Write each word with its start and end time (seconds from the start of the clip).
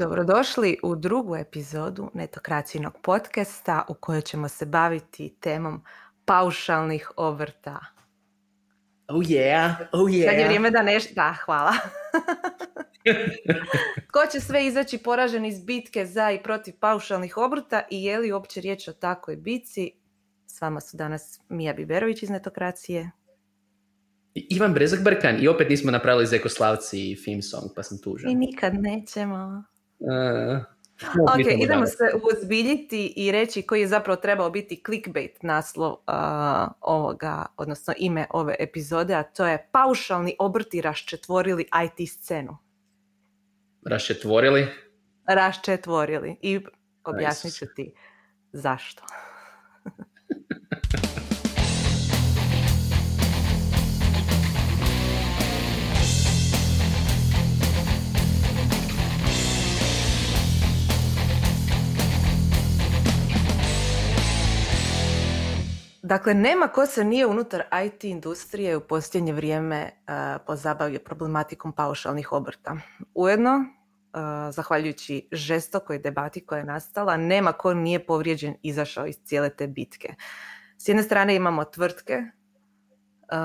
Dobrodošli 0.00 0.76
u 0.82 0.96
drugu 0.96 1.36
epizodu 1.36 2.10
Netokracijnog 2.14 2.98
podcasta 3.02 3.84
u 3.88 3.94
kojoj 3.94 4.20
ćemo 4.20 4.48
se 4.48 4.66
baviti 4.66 5.36
temom 5.40 5.84
paušalnih 6.24 7.10
obrta. 7.16 7.78
Oh 9.08 9.22
yeah, 9.22 9.74
oh 9.92 10.08
yeah. 10.10 10.28
Sad 10.28 10.38
je 10.38 10.44
vrijeme 10.44 10.70
da 10.70 10.82
neš... 10.82 11.14
Da, 11.14 11.34
hvala. 11.44 11.72
Ko 14.12 14.20
će 14.32 14.40
sve 14.40 14.66
izaći 14.66 14.98
poražen 14.98 15.44
iz 15.44 15.64
bitke 15.64 16.06
za 16.06 16.30
i 16.30 16.42
protiv 16.42 16.74
paušalnih 16.80 17.36
obrta 17.36 17.82
i 17.90 18.04
je 18.04 18.18
li 18.18 18.32
uopće 18.32 18.60
riječ 18.60 18.88
o 18.88 18.92
takvoj 18.92 19.36
bici? 19.36 19.92
S 20.46 20.60
vama 20.60 20.80
su 20.80 20.96
danas 20.96 21.40
Mija 21.48 21.72
Biberović 21.72 22.22
iz 22.22 22.30
Netokracije. 22.30 23.10
Ivan 24.34 24.74
Brezak 24.74 25.04
Brkan 25.04 25.36
i 25.40 25.48
opet 25.48 25.68
nismo 25.68 25.90
napravili 25.90 26.26
Zekoslavci 26.26 27.16
film 27.24 27.42
song, 27.42 27.64
pa 27.76 27.82
sam 27.82 27.98
tužan. 27.98 28.30
I 28.30 28.34
nikad 28.34 28.74
nećemo. 28.74 29.69
Uh, 30.00 30.64
Ok, 31.02 31.46
idemo 31.58 31.86
se 31.86 32.04
uzbiljiti 32.32 33.12
i 33.16 33.32
reći 33.32 33.62
koji 33.62 33.80
je 33.80 33.88
zapravo 33.88 34.16
trebao 34.16 34.50
biti 34.50 34.82
clickbait 34.86 35.42
naslov 35.42 35.92
uh, 35.92 35.98
ovoga, 36.80 37.46
odnosno 37.56 37.94
ime 37.96 38.26
ove 38.30 38.56
epizode, 38.58 39.14
a 39.14 39.22
to 39.22 39.46
je 39.46 39.68
paušalni 39.72 40.36
obrti 40.38 40.80
raščetvorili 40.80 41.68
IT 41.84 42.08
scenu. 42.08 42.56
Raščetvorili? 43.86 44.66
Raščetvorili. 45.26 46.36
I 46.42 46.60
objasnit 47.04 47.54
ću 47.54 47.66
ti 47.76 47.92
zašto. 48.52 49.02
Dakle, 66.10 66.34
nema 66.34 66.68
ko 66.68 66.86
se 66.86 67.04
nije 67.04 67.26
unutar 67.26 67.62
IT 67.84 68.04
industrije 68.04 68.76
u 68.76 68.80
posljednje 68.80 69.32
vrijeme 69.32 69.90
uh, 69.90 70.14
pozabavio 70.46 70.98
problematikom 70.98 71.72
paušalnih 71.72 72.32
obrta. 72.32 72.76
Ujedno, 73.14 73.54
uh, 73.54 74.20
zahvaljujući 74.54 75.28
žestokoj 75.32 75.98
debati 75.98 76.46
koja 76.46 76.58
je 76.58 76.64
nastala, 76.64 77.16
nema 77.16 77.52
ko 77.52 77.74
nije 77.74 78.06
povrijeđen 78.06 78.54
izašao 78.62 79.06
iz 79.06 79.16
cijele 79.24 79.50
te 79.50 79.66
bitke. 79.66 80.14
S 80.78 80.88
jedne 80.88 81.02
strane 81.02 81.36
imamo 81.36 81.64
tvrtke 81.64 82.22
uh, 83.32 83.36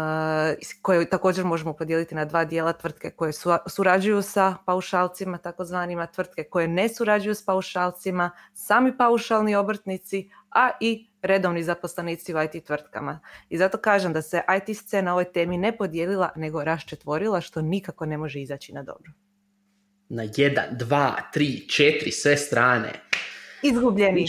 koje 0.82 1.10
također 1.10 1.46
možemo 1.46 1.74
podijeliti 1.74 2.16
na 2.16 2.26
dva 2.26 2.46
dijela 2.46 2.74
tvrtke 2.74 3.10
koje 3.10 3.32
surađuju 3.68 4.22
sa 4.22 4.56
paušalcima, 4.66 5.38
takozvanima 5.38 6.08
tvrtke 6.08 6.44
koje 6.44 6.68
ne 6.68 6.90
surađuju 6.90 7.36
s 7.36 7.46
paušalcima, 7.46 8.32
sami 8.54 8.98
paušalni 8.98 9.56
obrtnici, 9.56 10.30
a 10.50 10.70
i 10.80 11.10
redovni 11.26 11.64
zaposlenici 11.64 12.34
u 12.34 12.38
IT 12.42 12.66
tvrtkama. 12.66 13.20
I 13.50 13.58
zato 13.58 13.78
kažem 13.78 14.14
da 14.14 14.22
se 14.22 14.42
IT 14.58 14.78
scena 14.78 15.12
ovoj 15.12 15.32
temi 15.32 15.58
ne 15.58 15.78
podijelila, 15.78 16.30
nego 16.36 16.64
raščetvorila, 16.64 17.42
što 17.42 17.62
nikako 17.62 18.06
ne 18.06 18.18
može 18.18 18.42
izaći 18.42 18.74
na 18.74 18.84
dobro. 18.84 19.12
Na 20.10 20.24
jedan, 20.36 20.66
dva, 20.72 21.16
tri, 21.34 21.68
četiri, 21.70 22.12
sve 22.12 22.38
strane. 22.38 22.90
Izgubljeni. 23.64 24.26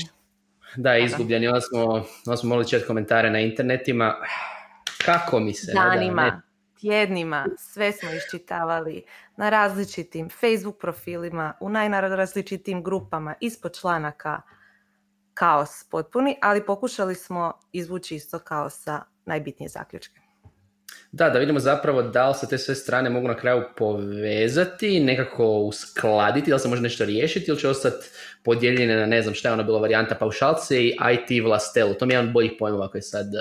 Da, 0.77 0.99
izgubljeni. 0.99 1.49
Onda 1.49 1.61
smo, 1.61 1.85
onda 2.27 2.37
smo 2.37 2.49
mogli 2.49 2.69
četi 2.69 2.87
komentare 2.87 3.31
na 3.31 3.41
internetima. 3.41 4.15
Kako 5.05 5.41
mi 5.41 5.55
se... 5.55 5.73
Danima, 5.75 6.25
ne 6.25 6.31
da, 6.31 6.41
tjednima, 6.81 7.47
sve 7.59 7.93
smo 7.93 8.11
iščitavali 8.11 9.05
na 9.37 9.49
različitim 9.49 10.29
Facebook 10.29 10.79
profilima, 10.79 11.53
u 11.61 11.69
najrazličitim 11.69 12.83
grupama, 12.83 13.35
ispod 13.41 13.79
članaka, 13.81 14.41
kaos 15.37 15.85
potpuni, 15.91 16.37
ali 16.43 16.67
pokušali 16.67 17.15
smo 17.15 17.53
izvući 17.73 18.15
iz 18.15 18.31
tog 18.31 18.43
kaosa 18.43 19.01
najbitnije 19.25 19.69
zaključke. 19.69 20.21
Da, 21.13 21.31
da 21.31 21.39
vidimo 21.39 21.59
zapravo 21.59 22.03
da 22.03 22.29
li 22.29 22.35
se 22.35 22.49
te 22.49 22.59
sve 22.59 22.75
strane 22.75 23.11
mogu 23.11 23.29
na 23.29 23.37
kraju 23.37 23.63
povezati, 23.77 25.01
nekako 25.01 25.47
uskladiti, 25.47 26.51
da 26.51 26.57
li 26.57 26.61
se 26.61 26.69
može 26.69 26.83
nešto 26.83 27.05
riješiti 27.05 27.51
ili 27.51 27.61
će 27.61 27.69
ostati 27.69 28.07
podijeljene 28.43 28.97
na 28.97 29.07
ne 29.07 29.23
znam 29.23 29.35
šta 29.35 29.49
je 29.49 29.53
ono 29.53 29.65
bilo 29.65 29.79
varijanta 29.79 30.15
paušalce 30.15 30.83
i 30.83 30.97
IT 31.13 31.45
vlastelu. 31.45 31.95
To 31.95 32.07
mi 32.07 32.13
je 32.13 32.15
jedan 32.15 32.27
od 32.27 32.33
boljih 32.33 32.53
pojmova 32.59 32.91
koji 32.91 33.03
sad 33.03 33.27
uh, 33.27 33.41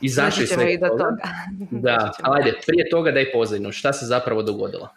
izašli 0.00 0.46
sve 0.46 0.76
do 0.76 0.88
toga. 0.88 1.22
Da, 1.86 2.12
ali 2.22 2.40
ajde, 2.40 2.58
prije 2.66 2.90
toga 2.90 3.10
daj 3.10 3.32
pozadinu, 3.32 3.72
šta 3.72 3.92
se 3.92 4.06
zapravo 4.06 4.42
dogodilo? 4.42 4.88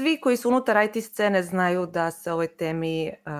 Svi 0.00 0.20
koji 0.20 0.36
su 0.36 0.48
unutar 0.48 0.76
IT 0.84 1.04
scene 1.04 1.42
znaju 1.42 1.86
da 1.86 2.10
se 2.10 2.32
ovoj 2.32 2.46
temi 2.46 3.08
uh, 3.08 3.32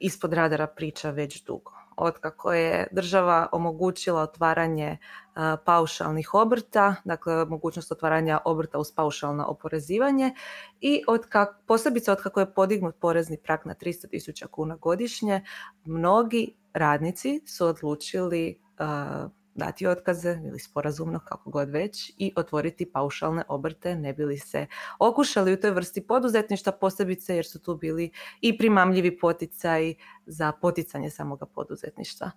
ispod 0.00 0.32
radara 0.32 0.66
priča 0.66 1.10
već 1.10 1.44
dugo. 1.44 1.72
Od 1.96 2.18
kako 2.18 2.52
je 2.52 2.86
država 2.92 3.48
omogućila 3.52 4.22
otvaranje 4.22 4.98
uh, 4.98 5.42
paušalnih 5.64 6.34
obrta, 6.34 6.94
dakle 7.04 7.44
mogućnost 7.44 7.92
otvaranja 7.92 8.40
obrta 8.44 8.78
uz 8.78 8.92
paušalno 8.92 9.44
oporezivanje 9.44 10.34
i 10.80 11.02
od 11.08 11.26
kak, 11.28 11.48
posebice 11.66 12.12
od 12.12 12.22
kako 12.22 12.40
je 12.40 12.54
podignut 12.54 12.96
porezni 13.00 13.36
prak 13.36 13.64
na 13.64 13.74
300.000 13.74 14.46
kuna 14.46 14.76
godišnje, 14.76 15.44
mnogi 15.84 16.54
radnici 16.72 17.40
su 17.46 17.66
odlučili 17.66 18.60
uh, 18.78 19.30
dati 19.60 19.86
otkaze 19.86 20.38
ili 20.46 20.58
sporazumno 20.58 21.20
kako 21.24 21.50
god 21.50 21.70
već 21.70 22.12
i 22.18 22.32
otvoriti 22.36 22.92
paušalne 22.92 23.44
obrte 23.48 23.94
ne 23.96 24.12
bili 24.12 24.38
se 24.38 24.66
okušali 24.98 25.52
u 25.52 25.60
toj 25.60 25.70
vrsti 25.70 26.06
poduzetništva 26.06 26.72
posebice 26.72 27.36
jer 27.36 27.46
su 27.46 27.62
tu 27.62 27.76
bili 27.76 28.10
i 28.40 28.58
primamljivi 28.58 29.18
poticaji 29.18 29.96
za 30.26 30.52
poticanje 30.52 31.10
samoga 31.10 31.46
poduzetništva. 31.46 32.30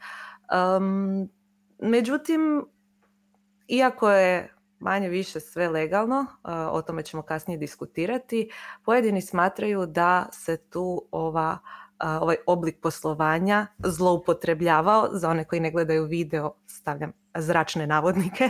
Um, 0.78 1.29
međutim, 1.79 2.66
iako 3.67 4.12
je 4.12 4.53
manje 4.79 5.09
više 5.09 5.39
sve 5.39 5.69
legalno, 5.69 6.25
o 6.72 6.81
tome 6.81 7.03
ćemo 7.03 7.23
kasnije 7.23 7.57
diskutirati, 7.57 8.50
pojedini 8.85 9.22
smatraju 9.22 9.85
da 9.85 10.29
se 10.31 10.57
tu 10.57 11.07
ova 11.12 11.57
ovaj 12.00 12.36
oblik 12.46 12.81
poslovanja 12.81 13.68
zloupotrebljavao, 13.80 15.09
za 15.12 15.30
one 15.30 15.44
koji 15.46 15.62
ne 15.62 15.72
gledaju 15.72 16.06
video 16.06 16.54
stavljam 16.68 17.14
zračne 17.38 17.88
navodnike, 17.88 18.50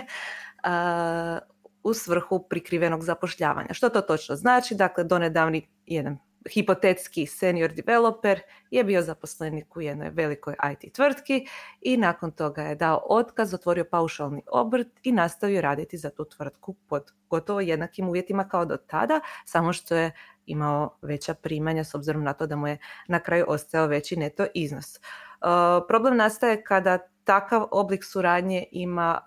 u 1.83 1.93
svrhu 1.93 2.47
prikrivenog 2.49 3.03
zapošljavanja. 3.03 3.73
Što 3.73 3.89
to 3.89 4.01
točno 4.01 4.35
znači? 4.35 4.75
Dakle, 4.75 5.03
donedavni 5.03 5.69
jedan 5.85 6.17
hipotetski 6.53 7.25
senior 7.25 7.73
developer 7.73 8.39
je 8.71 8.83
bio 8.83 9.01
zaposlenik 9.01 9.75
u 9.75 9.81
jednoj 9.81 10.09
velikoj 10.09 10.55
IT 10.71 10.93
tvrtki 10.93 11.47
i 11.81 11.97
nakon 11.97 12.31
toga 12.31 12.61
je 12.61 12.75
dao 12.75 13.05
otkaz, 13.09 13.53
otvorio 13.53 13.85
paušalni 13.91 14.41
obrt 14.51 14.87
i 15.03 15.11
nastavio 15.11 15.61
raditi 15.61 15.97
za 15.97 16.09
tu 16.09 16.25
tvrtku 16.25 16.73
pod 16.87 17.11
gotovo 17.29 17.61
jednakim 17.61 18.09
uvjetima 18.09 18.47
kao 18.47 18.65
do 18.65 18.77
tada, 18.77 19.19
samo 19.45 19.73
što 19.73 19.95
je 19.95 20.11
imao 20.45 20.97
veća 21.01 21.33
primanja 21.33 21.83
s 21.83 21.95
obzirom 21.95 22.23
na 22.23 22.33
to 22.33 22.47
da 22.47 22.55
mu 22.55 22.67
je 22.67 22.77
na 23.07 23.19
kraju 23.19 23.45
ostao 23.47 23.87
veći 23.87 24.15
neto 24.15 24.45
iznos. 24.53 24.95
Uh, 24.95 25.85
problem 25.87 26.17
nastaje 26.17 26.63
kada 26.63 26.97
takav 27.23 27.67
oblik 27.71 28.03
suradnje 28.03 28.65
ima 28.71 29.19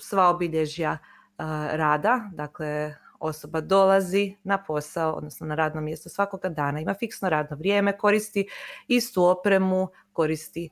sva 0.00 0.28
obilježja 0.28 0.92
uh, 0.92 1.44
rada, 1.72 2.30
dakle 2.32 2.94
osoba 3.20 3.60
dolazi 3.60 4.36
na 4.44 4.64
posao, 4.64 5.12
odnosno 5.12 5.46
na 5.46 5.54
radno 5.54 5.80
mjesto 5.80 6.08
svakoga 6.08 6.48
dana, 6.48 6.80
ima 6.80 6.94
fiksno 6.94 7.28
radno 7.28 7.56
vrijeme, 7.56 7.98
koristi 7.98 8.48
istu 8.88 9.24
opremu, 9.24 9.88
koristi 10.12 10.70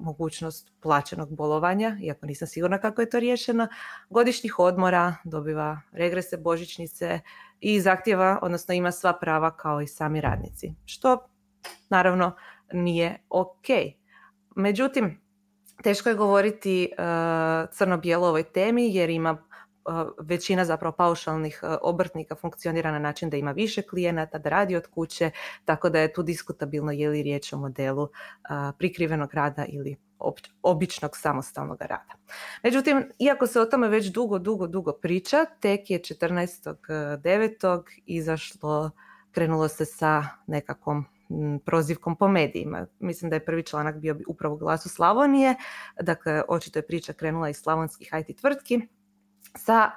mogućnost 0.00 0.72
plaćenog 0.82 1.36
bolovanja, 1.36 1.96
iako 2.02 2.26
nisam 2.26 2.48
sigurna 2.48 2.78
kako 2.78 3.00
je 3.00 3.10
to 3.10 3.20
riješeno, 3.20 3.68
godišnjih 4.10 4.58
odmora, 4.58 5.16
dobiva 5.24 5.80
regrese, 5.92 6.36
božićnice 6.36 7.20
i 7.60 7.80
zahtjeva, 7.80 8.38
odnosno 8.42 8.74
ima 8.74 8.92
sva 8.92 9.12
prava 9.12 9.56
kao 9.56 9.80
i 9.80 9.86
sami 9.86 10.20
radnici, 10.20 10.74
što 10.84 11.28
naravno 11.88 12.36
nije 12.72 13.18
ok. 13.30 13.66
Međutim, 14.56 15.20
teško 15.82 16.08
je 16.08 16.14
govoriti 16.14 16.92
crno-bijelo 17.72 18.28
ovoj 18.28 18.42
temi 18.42 18.94
jer 18.94 19.10
ima 19.10 19.49
većina 20.18 20.64
zapravo 20.64 20.96
paušalnih 20.96 21.60
obrtnika 21.82 22.34
funkcionira 22.34 22.90
na 22.90 22.98
način 22.98 23.30
da 23.30 23.36
ima 23.36 23.52
više 23.52 23.82
klijenata, 23.82 24.38
da 24.38 24.48
radi 24.48 24.76
od 24.76 24.86
kuće, 24.86 25.30
tako 25.64 25.90
da 25.90 26.00
je 26.00 26.12
tu 26.12 26.22
diskutabilno 26.22 26.92
je 26.92 27.08
li 27.08 27.22
riječ 27.22 27.52
o 27.52 27.58
modelu 27.58 28.08
prikrivenog 28.78 29.34
rada 29.34 29.64
ili 29.68 29.96
običnog 30.62 31.16
samostalnog 31.16 31.80
rada. 31.80 32.14
Međutim, 32.62 33.12
iako 33.18 33.46
se 33.46 33.60
o 33.60 33.64
tome 33.64 33.88
već 33.88 34.06
dugo, 34.06 34.38
dugo, 34.38 34.66
dugo 34.66 34.92
priča, 34.92 35.44
tek 35.60 35.90
je 35.90 35.98
14.9. 35.98 37.82
izašlo, 38.06 38.90
krenulo 39.30 39.68
se 39.68 39.84
sa 39.84 40.24
nekakvom 40.46 41.04
prozivkom 41.64 42.16
po 42.16 42.28
medijima. 42.28 42.86
Mislim 42.98 43.30
da 43.30 43.36
je 43.36 43.44
prvi 43.44 43.62
članak 43.62 43.96
bio 43.96 44.16
upravo 44.26 44.56
glasu 44.56 44.88
Slavonije, 44.88 45.54
dakle 46.00 46.42
očito 46.48 46.78
je 46.78 46.86
priča 46.86 47.12
krenula 47.12 47.48
iz 47.48 47.56
slavonskih 47.56 48.12
IT 48.20 48.40
tvrtki 48.40 48.80
sa 49.56 49.90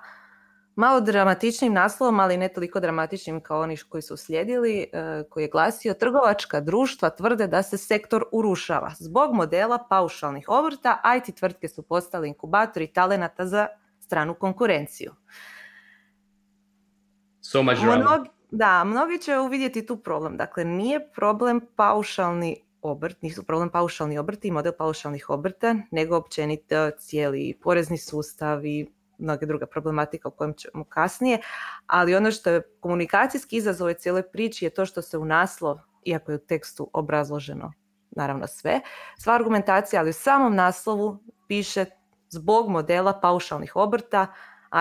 malo 0.76 1.02
dramatičnim 1.02 1.74
naslovom, 1.74 2.20
ali 2.20 2.38
ne 2.38 2.50
toliko 2.50 2.80
dramatičnim 2.80 3.42
kao 3.42 3.62
oni 3.62 3.78
koji 3.90 4.02
su 4.02 4.18
slijedili, 4.18 4.90
e, 4.94 5.24
koji 5.30 5.44
je 5.44 5.50
glasio 5.50 5.94
trgovačka 5.94 6.62
društva 6.62 7.10
tvrde 7.10 7.48
da 7.48 7.64
se 7.64 7.78
sektor 7.78 8.26
urušava. 8.32 8.92
Zbog 9.00 9.34
modela 9.34 9.86
paušalnih 9.90 10.46
obrta, 10.50 11.02
IT 11.18 11.36
tvrtke 11.36 11.68
su 11.68 11.82
postali 11.82 12.28
inkubatori 12.28 12.88
talenata 12.88 13.46
za 13.46 13.68
stranu 14.00 14.34
konkurenciju. 14.34 15.12
So 17.42 17.64
much 17.64 17.80
da, 18.56 18.84
mnogi 18.84 19.18
će 19.18 19.38
uvidjeti 19.38 19.86
tu 19.86 19.98
problem. 19.98 20.38
Dakle, 20.38 20.66
nije 20.66 21.12
problem 21.16 21.62
paušalni 21.76 22.58
obrt, 22.82 23.22
nisu 23.22 23.44
problem 23.44 23.70
paušalni 23.70 24.18
obrti 24.18 24.48
i 24.48 24.52
model 24.52 24.72
paušalnih 24.78 25.30
obrta, 25.30 25.76
nego 25.92 26.18
općenito 26.18 26.92
cijeli 27.00 27.60
porezni 27.64 27.98
sustav 27.98 28.66
i 28.66 28.88
mnoge 29.24 29.46
druga 29.46 29.66
problematika 29.66 30.28
o 30.28 30.32
kojem 30.32 30.54
ćemo 30.54 30.84
kasnije, 30.84 31.40
ali 31.88 32.16
ono 32.16 32.32
što 32.32 32.50
je 32.50 32.62
komunikacijski 32.80 33.58
izazov 33.58 33.90
u 33.90 33.94
cijeloj 33.94 34.32
priči 34.32 34.66
je 34.66 34.70
to 34.70 34.86
što 34.86 35.02
se 35.02 35.18
u 35.18 35.26
naslov, 35.26 35.78
iako 36.04 36.32
je 36.32 36.36
u 36.36 36.46
tekstu 36.48 36.90
obrazloženo 36.94 37.74
naravno 38.12 38.48
sve, 38.48 38.82
sva 39.18 39.34
argumentacija, 39.34 40.02
ali 40.02 40.10
u 40.10 40.14
samom 40.14 40.56
naslovu 40.56 41.24
piše 41.48 41.86
zbog 42.30 42.70
modela 42.70 43.20
paušalnih 43.20 43.76
obrta, 43.76 44.28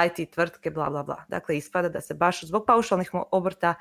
IT 0.06 0.30
tvrtke, 0.30 0.70
bla, 0.70 0.90
bla, 0.90 1.02
bla. 1.02 1.24
Dakle, 1.28 1.56
ispada 1.56 1.88
da 1.88 2.00
se 2.00 2.14
baš 2.14 2.44
zbog 2.44 2.64
paušalnih 2.66 3.10
obrta 3.30 3.74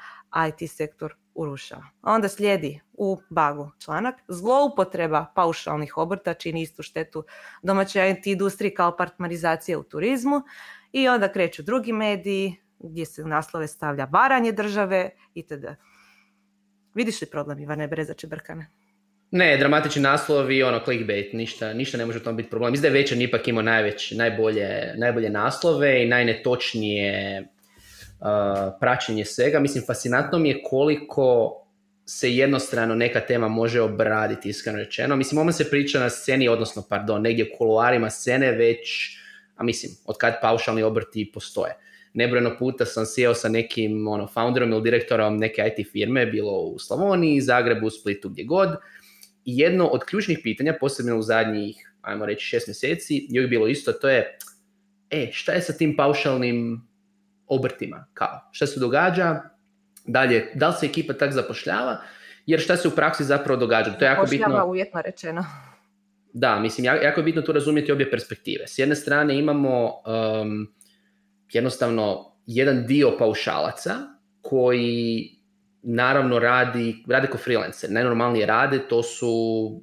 IT 0.47 0.71
sektor 0.71 1.15
urušava. 1.35 1.83
Onda 2.01 2.27
slijedi 2.27 2.79
u 2.93 3.17
bagu 3.29 3.71
članak 3.79 4.15
zloupotreba 4.27 5.25
paušalnih 5.35 5.97
obrta 5.97 6.33
čini 6.33 6.61
istu 6.61 6.83
štetu 6.83 7.23
domaćoj 7.63 8.11
IT 8.11 8.27
industriji 8.27 8.73
kao 8.73 8.97
partmarizacija 8.97 9.79
u 9.79 9.83
turizmu 9.83 10.41
i 10.91 11.07
onda 11.07 11.31
kreću 11.31 11.63
drugi 11.63 11.93
mediji 11.93 12.55
gdje 12.79 13.05
se 13.05 13.23
u 13.23 13.27
naslove 13.27 13.67
stavlja 13.67 14.07
varanje 14.11 14.51
države 14.51 15.09
itd. 15.33 15.65
Vidiš 16.93 17.21
li 17.21 17.27
problem 17.27 17.59
Ivane 17.59 17.87
Breza 17.87 18.13
Čebrkane? 18.13 18.67
Ne, 19.31 19.57
dramatični 19.57 20.01
naslovi, 20.01 20.63
ono, 20.63 20.79
clickbait, 20.85 21.33
ništa, 21.33 21.73
ništa 21.73 21.97
ne 21.97 22.05
može 22.05 22.19
u 22.19 22.23
tom 22.23 22.35
biti 22.35 22.49
problem. 22.49 22.71
Mislim 22.71 22.81
da 22.81 22.87
je 22.87 23.01
Večer 23.01 23.21
ipak 23.21 23.47
imao 23.47 23.63
najveć, 23.63 24.11
najbolje, 24.11 24.93
najbolje 24.97 25.29
naslove 25.29 26.03
i 26.03 26.07
najnetočnije 26.07 27.47
praćenje 28.79 29.25
svega. 29.25 29.59
Mislim, 29.59 29.83
fascinantno 29.87 30.39
mi 30.39 30.49
je 30.49 30.61
koliko 30.63 31.57
se 32.05 32.35
jednostrano 32.35 32.95
neka 32.95 33.19
tema 33.19 33.47
može 33.47 33.81
obraditi, 33.81 34.49
iskreno 34.49 34.79
rečeno. 34.79 35.15
Mislim, 35.15 35.39
ovo 35.39 35.51
se 35.51 35.69
priča 35.69 35.99
na 35.99 36.09
sceni, 36.09 36.47
odnosno, 36.47 36.83
pardon, 36.89 37.21
negdje 37.21 37.45
u 37.45 37.57
kuluarima 37.57 38.09
scene 38.09 38.51
već, 38.51 39.17
a 39.55 39.63
mislim, 39.63 39.91
od 40.05 40.17
kad 40.17 40.33
paušalni 40.41 40.83
obrti 40.83 41.31
postoje. 41.33 41.77
Nebrojeno 42.13 42.55
puta 42.59 42.85
sam 42.85 43.05
sjeo 43.05 43.33
sa 43.33 43.49
nekim 43.49 44.07
ono, 44.07 44.27
founderom 44.27 44.71
ili 44.71 44.83
direktorom 44.83 45.37
neke 45.37 45.71
IT 45.77 45.91
firme, 45.91 46.25
bilo 46.25 46.51
u 46.51 46.79
Slavoniji, 46.79 47.41
Zagrebu, 47.41 47.89
Splitu, 47.89 48.29
gdje 48.29 48.43
god, 48.43 48.69
i 49.45 49.57
jedno 49.57 49.87
od 49.87 50.03
ključnih 50.05 50.39
pitanja, 50.43 50.77
posebno 50.79 51.17
u 51.17 51.21
zadnjih, 51.21 51.93
ajmo 52.01 52.25
reći, 52.25 52.45
šest 52.45 52.67
mjeseci, 52.67 53.27
je 53.29 53.47
bilo 53.47 53.67
isto, 53.67 53.93
to 53.93 54.09
je, 54.09 54.37
e, 55.09 55.29
šta 55.31 55.51
je 55.51 55.61
sa 55.61 55.73
tim 55.73 55.95
paušalnim 55.95 56.90
obrtima? 57.51 58.05
Kao, 58.13 58.49
šta 58.51 58.67
se 58.67 58.79
događa? 58.79 59.41
Dalje, 60.05 60.51
da 60.55 60.67
li 60.67 60.73
se 60.79 60.85
ekipa 60.85 61.13
tak 61.13 61.31
zapošljava? 61.31 61.97
Jer 62.45 62.59
šta 62.59 62.77
se 62.77 62.87
u 62.87 62.91
praksi 62.91 63.23
zapravo 63.23 63.59
događa? 63.59 63.93
To 63.93 64.05
je 64.05 64.09
jako 64.09 64.25
bitno. 64.29 64.65
uvjetno 64.65 65.01
rečeno. 65.01 65.45
Da, 66.33 66.59
mislim, 66.59 66.85
jako 66.85 67.19
je 67.19 67.23
bitno 67.23 67.41
tu 67.41 67.51
razumjeti 67.51 67.91
obje 67.91 68.11
perspektive. 68.11 68.67
S 68.67 68.79
jedne 68.79 68.95
strane 68.95 69.39
imamo 69.39 69.85
um, 69.85 70.73
jednostavno 71.51 72.35
jedan 72.45 72.85
dio 72.87 73.17
paušalaca 73.19 73.95
koji 74.41 75.29
naravno 75.83 76.39
radi, 76.39 77.03
radi 77.07 77.27
ko 77.27 77.37
freelancer. 77.37 77.91
Najnormalnije 77.91 78.45
rade, 78.45 78.87
to 78.87 79.03
su 79.03 79.31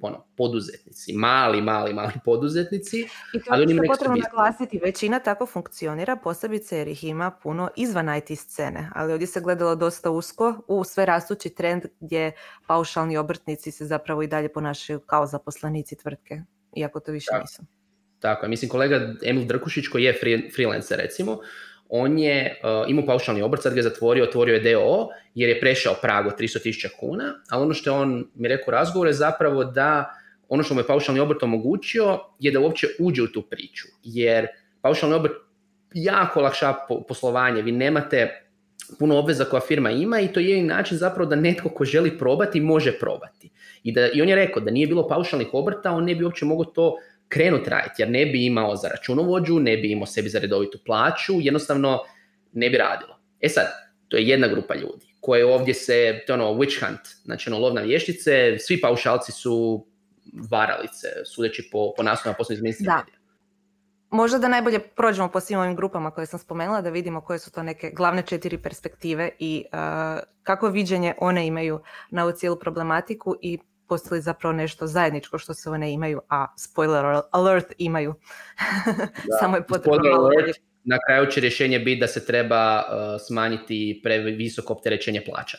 ono, 0.03 0.27
poduzetnici, 0.37 1.13
mali, 1.13 1.63
mali, 1.63 1.95
mali 1.95 2.13
poduzetnici. 2.25 3.01
I 3.35 3.39
to 3.39 3.45
ali 3.51 3.75
je 3.75 3.83
potrebno 3.87 4.17
naglasiti, 4.17 4.81
većina 4.85 5.19
tako 5.19 5.47
funkcionira, 5.47 6.17
posebice 6.17 6.79
jer 6.79 6.89
ih 6.89 7.05
ima 7.05 7.31
puno 7.31 7.71
izvan 7.77 8.17
IT 8.17 8.39
scene, 8.39 8.91
ali 8.95 9.13
ovdje 9.13 9.27
se 9.27 9.41
gledalo 9.41 9.75
dosta 9.75 10.11
usko 10.11 10.63
u 10.69 10.85
sve 10.85 11.07
rastući 11.07 11.51
trend 11.51 11.83
gdje 12.01 12.33
paušalni 12.67 13.17
obrtnici 13.17 13.71
se 13.71 13.87
zapravo 13.87 14.23
i 14.23 14.27
dalje 14.27 14.49
ponašaju 14.49 15.01
kao 15.01 15.27
zaposlenici 15.27 15.97
tvrtke, 15.97 16.43
iako 16.77 17.01
to 17.01 17.13
više 17.13 17.31
nisu. 17.41 17.63
Tako 18.21 18.49
mislim 18.49 18.69
kolega 18.69 19.15
Emil 19.23 19.47
Drkušić 19.47 19.89
koji 19.89 20.05
je 20.05 20.19
freelancer 20.55 20.99
recimo, 20.99 21.39
on 21.89 22.19
je 22.19 22.61
uh, 22.63 22.91
imao 22.91 23.07
paušalni 23.07 23.43
obrt, 23.43 23.63
sad 23.63 23.73
ga 23.75 23.79
je 23.79 23.83
zatvorio, 23.83 24.25
otvorio 24.25 24.55
je 24.55 24.73
DO 24.73 25.09
jer 25.35 25.49
je 25.49 25.61
prešao 25.61 25.95
prag 26.03 26.27
od 26.27 26.33
300.000 26.39 26.89
kuna, 27.01 27.35
ali 27.51 27.63
ono 27.63 27.75
što 27.75 27.91
je 27.91 27.95
on 27.95 28.27
mi 28.35 28.49
rekao 28.49 28.65
u 28.69 28.71
razgovoru 28.71 29.09
je 29.09 29.15
zapravo 29.15 29.65
da 29.65 30.15
ono 30.49 30.63
što 30.63 30.75
mu 30.75 30.81
je 30.81 30.87
paušalni 30.87 31.21
obrt 31.21 31.43
omogućio 31.43 32.19
je 32.39 32.53
da 32.53 32.61
uopće 32.61 32.87
uđe 32.99 33.23
u 33.23 33.27
tu 33.27 33.43
priču, 33.43 33.87
jer 34.03 34.47
paušalni 34.81 35.15
obrt 35.15 35.33
jako 35.95 36.41
lakša 36.41 36.75
poslovanje, 37.09 37.63
vi 37.63 37.73
nemate 37.73 38.45
puno 38.99 39.19
obveza 39.19 39.45
koja 39.45 39.61
firma 39.61 39.91
ima 39.91 40.21
i 40.21 40.29
to 40.29 40.41
je 40.41 40.63
način 40.63 40.99
zapravo 40.99 41.31
da 41.31 41.37
netko 41.37 41.69
ko 41.69 41.85
želi 41.85 42.19
probati 42.19 42.61
može 42.61 42.93
probati. 42.99 43.51
I, 43.83 43.93
da, 43.93 44.09
I 44.09 44.23
on 44.23 44.29
je 44.29 44.37
rekao 44.37 44.63
da 44.63 44.71
nije 44.71 44.87
bilo 44.87 45.09
paušalnih 45.09 45.49
obrta, 45.53 45.93
on 45.93 46.05
ne 46.05 46.15
bi 46.15 46.25
uopće 46.25 46.45
mogao 46.45 46.65
to 46.65 46.97
krenut 47.29 47.69
raditi, 47.69 48.03
jer 48.03 48.11
ne 48.11 48.27
bi 48.27 48.47
imao 48.47 48.77
za 48.77 48.89
računovođu, 48.89 49.59
ne 49.59 49.77
bi 49.77 49.91
imao 49.93 50.07
sebi 50.07 50.29
za 50.29 50.39
redovitu 50.39 50.79
plaću, 50.87 51.33
jednostavno 51.41 51.99
ne 52.53 52.71
bi 52.71 52.77
radilo. 52.77 53.21
E 53.41 53.49
sad, 53.49 53.67
to 54.09 54.17
je 54.17 54.29
jedna 54.29 54.49
grupa 54.49 54.75
ljudi 54.75 55.09
koje 55.21 55.47
ovdje 55.47 55.75
se, 55.75 56.21
to 56.27 56.33
je 56.33 56.41
ono 56.41 56.53
witch 56.53 56.87
hunt, 56.87 57.01
znači 57.25 57.51
ono 57.51 57.59
lovna 57.59 57.81
vještice, 57.81 58.59
svi 58.59 58.81
paušalci 58.81 59.33
su 59.33 59.87
varalice, 60.51 61.09
sudeći 61.25 61.69
po, 61.73 61.93
po 61.97 62.03
naslovima 62.03 62.37
posljednjih 62.37 62.71
iz 62.71 62.87
da. 62.87 63.05
Možda 64.11 64.39
da 64.39 64.49
najbolje 64.49 64.79
prođemo 64.79 65.29
po 65.29 65.41
svim 65.41 65.59
ovim 65.59 65.77
grupama 65.77 66.11
koje 66.11 66.27
sam 66.27 66.39
spomenula, 66.39 66.81
da 66.81 66.91
vidimo 66.91 67.21
koje 67.21 67.39
su 67.39 67.53
to 67.53 67.63
neke 67.63 67.91
glavne 67.91 68.23
četiri 68.23 68.59
perspektive 68.59 69.31
i 69.39 69.65
uh, 69.73 69.79
kako 70.43 70.69
viđenje 70.69 71.15
one 71.19 71.47
imaju 71.47 71.81
na 72.11 72.23
ovu 72.23 72.33
cijelu 72.33 72.59
problematiku 72.59 73.37
i 73.43 73.59
postali 73.89 74.21
zapravo 74.21 74.53
nešto 74.53 74.87
zajedničko 74.87 75.39
što 75.39 75.55
se 75.55 75.71
one 75.71 75.93
imaju, 75.93 76.21
a 76.29 76.47
spoiler 76.57 77.23
alert 77.31 77.73
imaju. 77.79 78.15
Samo 79.41 79.57
je 79.57 79.67
potrebno 79.67 80.11
alert, 80.11 80.57
Na 80.85 80.99
kraju 81.07 81.27
će 81.27 81.41
rješenje 81.41 81.79
biti 81.79 82.01
da 82.01 82.07
se 82.07 82.27
treba 82.27 82.77
uh, 82.79 82.87
smanjiti 83.27 84.01
previsoko 84.05 84.73
opterećenje 84.73 85.23
plaća. 85.27 85.59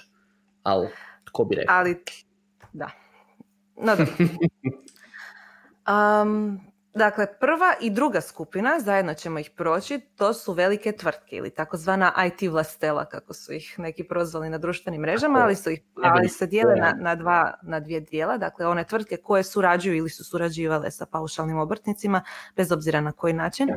Ali, 0.63 0.87
tko 1.25 1.43
bi 1.43 1.55
rekao? 1.55 1.75
Ali, 1.75 2.03
da. 2.73 2.89
No, 3.77 3.95
da. 3.95 4.05
um, 6.21 6.59
Dakle, 6.93 7.27
prva 7.39 7.73
i 7.81 7.89
druga 7.89 8.21
skupina, 8.21 8.79
zajedno 8.79 9.13
ćemo 9.13 9.39
ih 9.39 9.49
proći, 9.55 9.99
to 10.15 10.33
su 10.33 10.53
velike 10.53 10.91
tvrtke 10.91 11.35
ili 11.35 11.49
takozvana 11.49 12.13
IT 12.27 12.51
vlastela, 12.51 13.05
kako 13.05 13.33
su 13.33 13.53
ih 13.53 13.75
neki 13.77 14.03
prozvali 14.03 14.49
na 14.49 14.57
društvenim 14.57 15.01
mrežama, 15.01 15.39
ali, 15.39 15.55
su 15.55 15.69
ih, 15.69 15.81
ali 16.03 16.29
se 16.29 16.47
dijele 16.47 16.75
na, 16.75 16.95
na, 16.99 17.15
dva, 17.15 17.53
na 17.61 17.79
dvije 17.79 17.99
dijela. 17.99 18.37
Dakle, 18.37 18.67
one 18.67 18.83
tvrtke 18.83 19.17
koje 19.17 19.43
surađuju 19.43 19.95
ili 19.95 20.09
su 20.09 20.23
surađivale 20.23 20.91
sa 20.91 21.05
paušalnim 21.05 21.57
obrtnicima, 21.57 22.23
bez 22.55 22.71
obzira 22.71 23.01
na 23.01 23.11
koji 23.11 23.33
način, 23.33 23.69
e, 23.69 23.75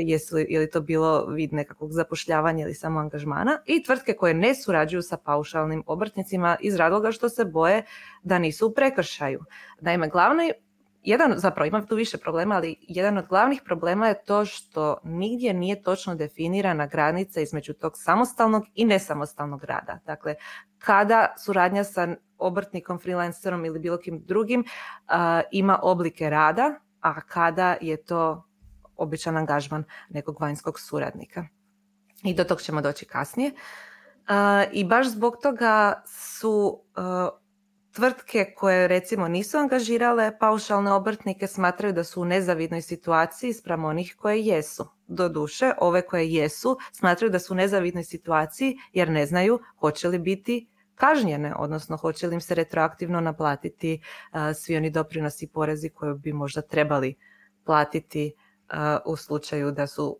jesu 0.00 0.36
li, 0.36 0.46
je 0.48 0.60
li 0.60 0.70
to 0.70 0.80
bilo 0.80 1.26
vid 1.26 1.52
nekakvog 1.52 1.92
zapošljavanja 1.92 2.64
ili 2.64 2.74
samo 2.74 3.00
angažmana, 3.00 3.58
i 3.66 3.82
tvrtke 3.82 4.12
koje 4.12 4.34
ne 4.34 4.54
surađuju 4.54 5.02
sa 5.02 5.16
paušalnim 5.16 5.82
obrtnicima 5.86 6.56
iz 6.60 6.76
razloga 6.76 7.12
što 7.12 7.28
se 7.28 7.44
boje 7.44 7.84
da 8.22 8.38
nisu 8.38 8.66
u 8.66 8.72
prekršaju. 8.72 9.40
Naime, 9.80 10.08
glavni 10.08 10.52
jedan, 11.06 11.34
zapravo 11.36 11.66
imam 11.66 11.86
tu 11.86 11.96
više 11.96 12.18
problema, 12.18 12.54
ali 12.54 12.76
jedan 12.80 13.18
od 13.18 13.26
glavnih 13.26 13.62
problema 13.64 14.08
je 14.08 14.24
to 14.24 14.44
što 14.44 14.98
nigdje 15.04 15.54
nije 15.54 15.82
točno 15.82 16.14
definirana 16.14 16.86
granica 16.86 17.40
između 17.40 17.72
tog 17.72 17.92
samostalnog 17.96 18.64
i 18.74 18.84
nesamostalnog 18.84 19.64
rada. 19.64 19.98
Dakle, 20.06 20.34
kada 20.78 21.34
suradnja 21.38 21.84
sa 21.84 22.08
obrtnikom, 22.38 22.98
freelancerom 22.98 23.64
ili 23.64 23.78
bilo 23.78 23.98
kim 23.98 24.22
drugim 24.24 24.64
ima 25.50 25.78
oblike 25.82 26.30
rada, 26.30 26.74
a 27.00 27.20
kada 27.20 27.76
je 27.80 28.04
to 28.04 28.44
običan 28.96 29.36
angažman 29.36 29.84
nekog 30.08 30.40
vanjskog 30.40 30.80
suradnika. 30.80 31.46
I 32.22 32.34
do 32.34 32.44
tog 32.44 32.60
ćemo 32.60 32.80
doći 32.80 33.04
kasnije. 33.04 33.52
I 34.72 34.84
baš 34.84 35.06
zbog 35.08 35.36
toga 35.42 36.02
su 36.06 36.82
Tvrtke 37.96 38.52
koje 38.56 38.88
recimo 38.88 39.28
nisu 39.28 39.58
angažirale 39.58 40.38
paušalne 40.38 40.92
obrtnike 40.92 41.46
smatraju 41.46 41.92
da 41.92 42.04
su 42.04 42.22
u 42.22 42.24
nezavidnoj 42.24 42.82
situaciji 42.82 43.52
spram 43.52 43.84
onih 43.84 44.14
koje 44.18 44.42
jesu. 44.42 44.88
Doduše, 45.06 45.72
ove 45.80 46.02
koje 46.02 46.32
jesu 46.32 46.78
smatraju 46.92 47.30
da 47.30 47.38
su 47.38 47.54
u 47.54 47.56
nezavidnoj 47.56 48.04
situaciji 48.04 48.76
jer 48.92 49.10
ne 49.10 49.26
znaju 49.26 49.60
hoće 49.80 50.08
li 50.08 50.18
biti 50.18 50.68
kažnjene, 50.94 51.54
odnosno 51.58 51.96
hoće 51.96 52.26
li 52.26 52.34
im 52.34 52.40
se 52.40 52.54
retroaktivno 52.54 53.20
naplatiti 53.20 54.00
svi 54.54 54.76
oni 54.76 54.90
doprinosi 54.90 55.44
i 55.44 55.48
porezi 55.48 55.88
koje 55.88 56.14
bi 56.14 56.32
možda 56.32 56.62
trebali 56.62 57.14
platiti 57.64 58.32
u 59.04 59.16
slučaju 59.16 59.70
da 59.70 59.86
su 59.86 60.18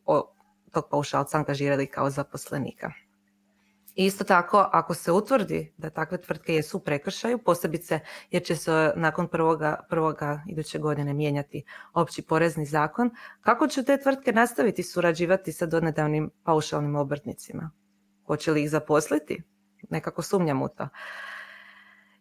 tog 0.72 0.88
paušalca 0.90 1.38
angažirali 1.38 1.86
kao 1.86 2.10
zaposlenika. 2.10 2.92
Isto 3.96 4.24
tako, 4.24 4.68
ako 4.72 4.94
se 4.94 5.12
utvrdi 5.12 5.72
da 5.76 5.90
takve 5.90 6.20
tvrtke 6.20 6.54
jesu 6.54 6.76
u 6.76 6.80
prekršaju, 6.80 7.38
posebice 7.38 8.00
jer 8.30 8.42
će 8.42 8.56
se 8.56 8.92
nakon 8.96 9.28
prvoga, 9.28 9.86
prvoga 9.88 10.42
iduće 10.48 10.78
godine 10.78 11.14
mijenjati 11.14 11.64
opći 11.94 12.22
porezni 12.22 12.66
zakon, 12.66 13.10
kako 13.40 13.68
će 13.68 13.82
te 13.82 14.00
tvrtke 14.02 14.32
nastaviti 14.32 14.82
surađivati 14.82 15.52
sa 15.52 15.66
donedavnim 15.66 16.30
paušalnim 16.44 16.96
obrtnicima? 16.96 17.70
Hoće 18.26 18.50
li 18.50 18.62
ih 18.62 18.70
zaposliti? 18.70 19.42
Nekako 19.90 20.22
sumnjam 20.22 20.62
u 20.62 20.68
to. 20.68 20.88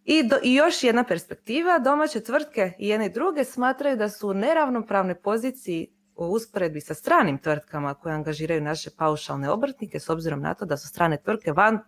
I, 0.04 0.24
do, 0.28 0.38
I 0.44 0.54
još 0.54 0.84
jedna 0.84 1.04
perspektiva, 1.04 1.80
domaće 1.80 2.20
tvrtke 2.20 2.74
i 2.80 2.88
jedne 2.88 3.06
i 3.06 3.14
druge 3.14 3.44
smatraju 3.44 3.98
da 3.98 4.10
su 4.10 4.30
u 4.30 4.34
neravnopravnoj 4.34 5.22
poziciji 5.22 5.96
u 6.16 6.26
usporedbi 6.26 6.82
sa 6.82 6.94
stranim 6.94 7.38
tvrtkama 7.38 7.94
koje 7.94 8.16
angažiraju 8.16 8.62
naše 8.62 8.90
paušalne 8.98 9.50
obrtnike 9.50 10.00
s 10.00 10.10
obzirom 10.10 10.42
na 10.42 10.54
to 10.54 10.66
da 10.66 10.78
su 10.78 10.88
strane 10.88 11.18
tvrtke 11.18 11.52
van 11.52 11.80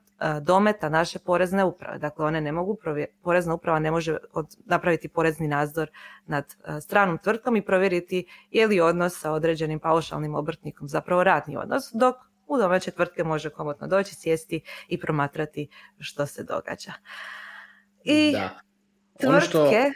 dometa 0.41 0.89
naše 0.89 1.19
porezne 1.19 1.63
uprave. 1.63 1.98
Dakle, 1.98 2.25
one 2.25 2.41
ne 2.41 2.51
mogu, 2.51 2.77
porezna 3.22 3.53
uprava 3.53 3.79
ne 3.79 3.91
može 3.91 4.17
napraviti 4.65 5.07
porezni 5.07 5.48
nadzor 5.48 5.89
nad 6.25 6.55
stranom 6.81 7.17
tvrtkom 7.17 7.55
i 7.55 7.65
provjeriti 7.65 8.25
je 8.51 8.67
li 8.67 8.79
odnos 8.79 9.19
sa 9.19 9.31
određenim 9.31 9.79
paušalnim 9.79 10.36
obrtnikom 10.36 10.88
zapravo 10.88 11.24
radni 11.24 11.57
odnos, 11.57 11.89
dok 11.93 12.15
u 12.48 12.57
domaće 12.57 12.91
tvrtke 12.91 13.24
može 13.24 13.50
komotno 13.50 13.88
doći, 13.88 14.15
sjesti 14.15 14.62
i 14.88 15.00
promatrati 15.00 15.69
što 16.00 16.25
se 16.25 16.43
događa. 16.43 16.93
I 18.03 18.31
da. 18.31 18.60
Ono 19.29 19.39
tvrtke, 19.39 19.91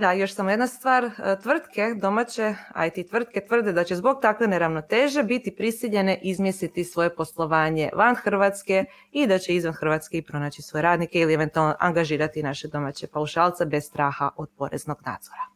da, 0.00 0.12
još 0.12 0.34
samo 0.34 0.50
jedna 0.50 0.66
stvar, 0.66 1.04
e, 1.04 1.10
tvrtke, 1.42 1.94
domaće 2.00 2.54
IT 2.86 3.08
tvrtke 3.08 3.40
tvrde 3.48 3.72
da 3.72 3.84
će 3.84 3.96
zbog 3.96 4.18
takve 4.22 4.46
neravnoteže 4.46 5.22
biti 5.22 5.54
prisiljene 5.56 6.18
izmjestiti 6.22 6.84
svoje 6.84 7.14
poslovanje 7.14 7.90
van 7.94 8.14
Hrvatske 8.14 8.84
i 9.12 9.26
da 9.26 9.38
će 9.38 9.54
izvan 9.54 9.74
Hrvatske 9.74 10.18
i 10.18 10.22
pronaći 10.22 10.62
svoje 10.62 10.82
radnike 10.82 11.20
ili 11.20 11.34
eventualno 11.34 11.74
angažirati 11.78 12.42
naše 12.42 12.68
domaće 12.68 13.06
paušalce 13.06 13.66
bez 13.66 13.84
straha 13.84 14.30
od 14.36 14.48
poreznog 14.58 14.98
nadzora. 15.06 15.46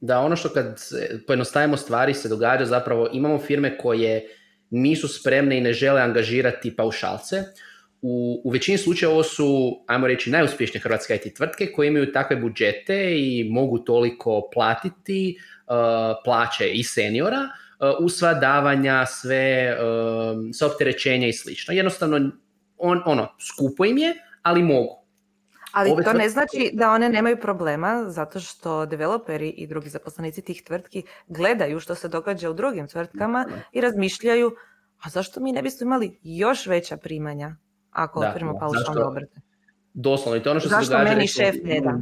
Da, 0.00 0.20
ono 0.20 0.36
što 0.36 0.48
kad 0.48 0.80
pojednostavimo 1.26 1.76
stvari 1.76 2.14
se 2.14 2.28
događa 2.28 2.64
zapravo 2.64 3.08
imamo 3.12 3.38
firme 3.38 3.78
koje 3.78 4.28
nisu 4.70 5.08
spremne 5.08 5.58
i 5.58 5.60
ne 5.60 5.72
žele 5.72 6.00
angažirati 6.00 6.76
paušalce, 6.76 7.42
u, 8.06 8.40
u 8.44 8.50
većini 8.50 8.78
slučajeva 8.78 9.14
ovo 9.14 9.22
su, 9.22 9.80
ajmo 9.86 10.06
reći, 10.06 10.30
najuspješnije 10.30 10.82
hrvatske 10.82 11.14
IT 11.14 11.36
tvrtke 11.36 11.72
koje 11.72 11.88
imaju 11.88 12.12
takve 12.12 12.36
budžete 12.36 13.18
i 13.18 13.48
mogu 13.50 13.78
toliko 13.78 14.42
platiti 14.52 15.38
uh, 15.38 15.74
plaće 16.24 16.70
i 16.70 16.82
seniora 16.82 17.40
uh, 17.40 18.04
uz 18.04 18.12
sva 18.12 18.34
davanja, 18.34 19.06
sve, 19.06 19.76
uh, 19.80 20.38
sve 20.52 20.66
opterećenja 20.66 21.26
i 21.26 21.32
slično. 21.32 21.74
Jednostavno, 21.74 22.30
on, 22.76 23.02
ono, 23.06 23.28
skupo 23.40 23.84
im 23.84 23.98
je, 23.98 24.14
ali 24.42 24.62
mogu. 24.62 25.04
Ali 25.72 25.90
Ove 25.90 26.04
to 26.04 26.12
ne 26.12 26.28
znači 26.28 26.70
da 26.72 26.90
one 26.90 27.08
nemaju 27.08 27.36
problema, 27.40 28.04
zato 28.08 28.40
što 28.40 28.86
developeri 28.86 29.48
i 29.48 29.66
drugi 29.66 29.88
zaposlenici 29.88 30.42
tih 30.42 30.62
tvrtki 30.62 31.02
gledaju 31.26 31.80
što 31.80 31.94
se 31.94 32.08
događa 32.08 32.50
u 32.50 32.54
drugim 32.54 32.88
tvrtkama 32.88 33.46
i 33.72 33.80
razmišljaju, 33.80 34.52
a 35.04 35.08
zašto 35.08 35.40
mi 35.40 35.52
ne 35.52 35.62
bismo 35.62 35.84
imali 35.84 36.18
još 36.22 36.66
veća 36.66 36.96
primanja 36.96 37.56
ako 37.94 38.20
da, 38.20 38.28
otvorimo 38.28 38.58
paušalne 38.58 39.04
obrte. 39.04 39.40
Doslovno, 39.94 40.40
i 40.40 40.42
to 40.42 40.50
ono 40.50 40.60
što 40.60 40.68
Zašto 40.68 40.84
se 40.84 40.92
događa... 40.92 41.10
meni 41.10 41.26
šef 41.26 41.54
ne 41.64 41.80
da? 41.80 42.00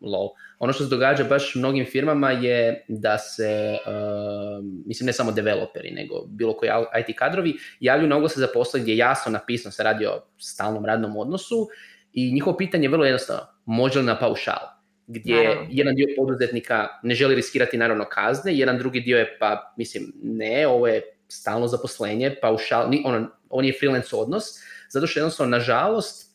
Lol. 0.00 0.28
Ono 0.58 0.72
što 0.72 0.84
se 0.84 0.90
događa 0.90 1.24
baš 1.24 1.54
mnogim 1.54 1.86
firmama 1.86 2.30
je 2.30 2.84
da 2.88 3.18
se, 3.18 3.78
uh, 3.86 4.64
mislim 4.86 5.06
ne 5.06 5.12
samo 5.12 5.32
developeri, 5.32 5.90
nego 5.90 6.24
bilo 6.26 6.56
koji 6.56 6.70
IT 7.00 7.16
kadrovi, 7.18 7.54
javljaju 7.80 8.08
na 8.08 8.16
oglase 8.16 8.40
za 8.40 8.48
posle 8.54 8.80
gdje 8.80 8.92
je 8.92 8.96
jasno 8.96 9.32
napisano 9.32 9.72
se 9.72 9.82
radi 9.82 10.06
o 10.06 10.22
stalnom 10.38 10.84
radnom 10.84 11.16
odnosu 11.16 11.68
i 12.12 12.32
njihovo 12.32 12.56
pitanje 12.56 12.84
je 12.84 12.90
vrlo 12.90 13.04
jednostavno, 13.04 13.42
može 13.64 13.98
li 13.98 14.04
na 14.04 14.18
paušal? 14.18 14.80
Gdje 15.06 15.36
naravno. 15.36 15.66
jedan 15.70 15.94
dio 15.94 16.06
poduzetnika 16.16 16.88
ne 17.02 17.14
želi 17.14 17.34
riskirati 17.34 17.78
naravno 17.78 18.04
kazne, 18.04 18.54
jedan 18.54 18.78
drugi 18.78 19.00
dio 19.00 19.18
je 19.18 19.36
pa, 19.38 19.74
mislim, 19.76 20.12
ne, 20.22 20.66
ovo 20.66 20.86
je 20.86 21.02
stalno 21.30 21.68
zaposlenje, 21.68 22.36
paušal, 22.42 22.90
ono, 23.04 23.28
on 23.50 23.64
je 23.64 23.76
freelance 23.78 24.16
odnos, 24.16 24.44
zato 24.90 25.06
što 25.06 25.20
jednostavno, 25.20 25.50
nažalost, 25.50 26.30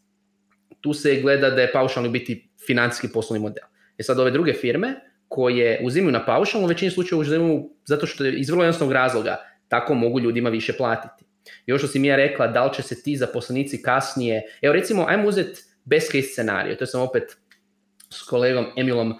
tu 0.81 0.93
se 0.93 1.15
gleda 1.21 1.49
da 1.49 1.61
je 1.61 1.71
paušalno 1.71 2.09
biti 2.09 2.49
financijski 2.67 3.07
poslovni 3.13 3.41
model. 3.41 3.63
E 3.97 4.03
sad 4.03 4.19
ove 4.19 4.31
druge 4.31 4.53
firme 4.53 4.95
koje 5.27 5.81
uzimaju 5.83 6.11
na 6.11 6.25
paušalno, 6.25 6.65
u 6.65 6.69
većini 6.69 6.91
slučajeva 6.91 7.21
uzimaju 7.21 7.69
zato 7.85 8.05
što 8.05 8.25
je 8.25 8.39
iz 8.39 8.49
vrlo 8.49 8.63
jednostavnog 8.63 8.93
razloga 8.93 9.37
tako 9.67 9.93
mogu 9.93 10.19
ljudima 10.19 10.49
više 10.49 10.73
platiti. 10.73 11.25
Ovo 11.69 11.77
što 11.77 11.87
si 11.87 11.99
mi 11.99 12.07
je 12.07 12.15
rekla, 12.15 12.47
da 12.47 12.65
li 12.65 12.73
će 12.73 12.81
se 12.81 13.03
ti 13.03 13.17
zaposlenici 13.17 13.81
kasnije, 13.81 14.41
evo 14.61 14.73
recimo, 14.73 15.05
ajmo 15.07 15.27
uzeti 15.27 15.61
best 15.85 16.11
case 16.11 16.27
scenario, 16.27 16.75
to 16.75 16.85
sam 16.85 17.01
opet 17.01 17.23
s 18.09 18.21
kolegom 18.21 18.65
Emilom 18.77 19.11
uh, 19.11 19.17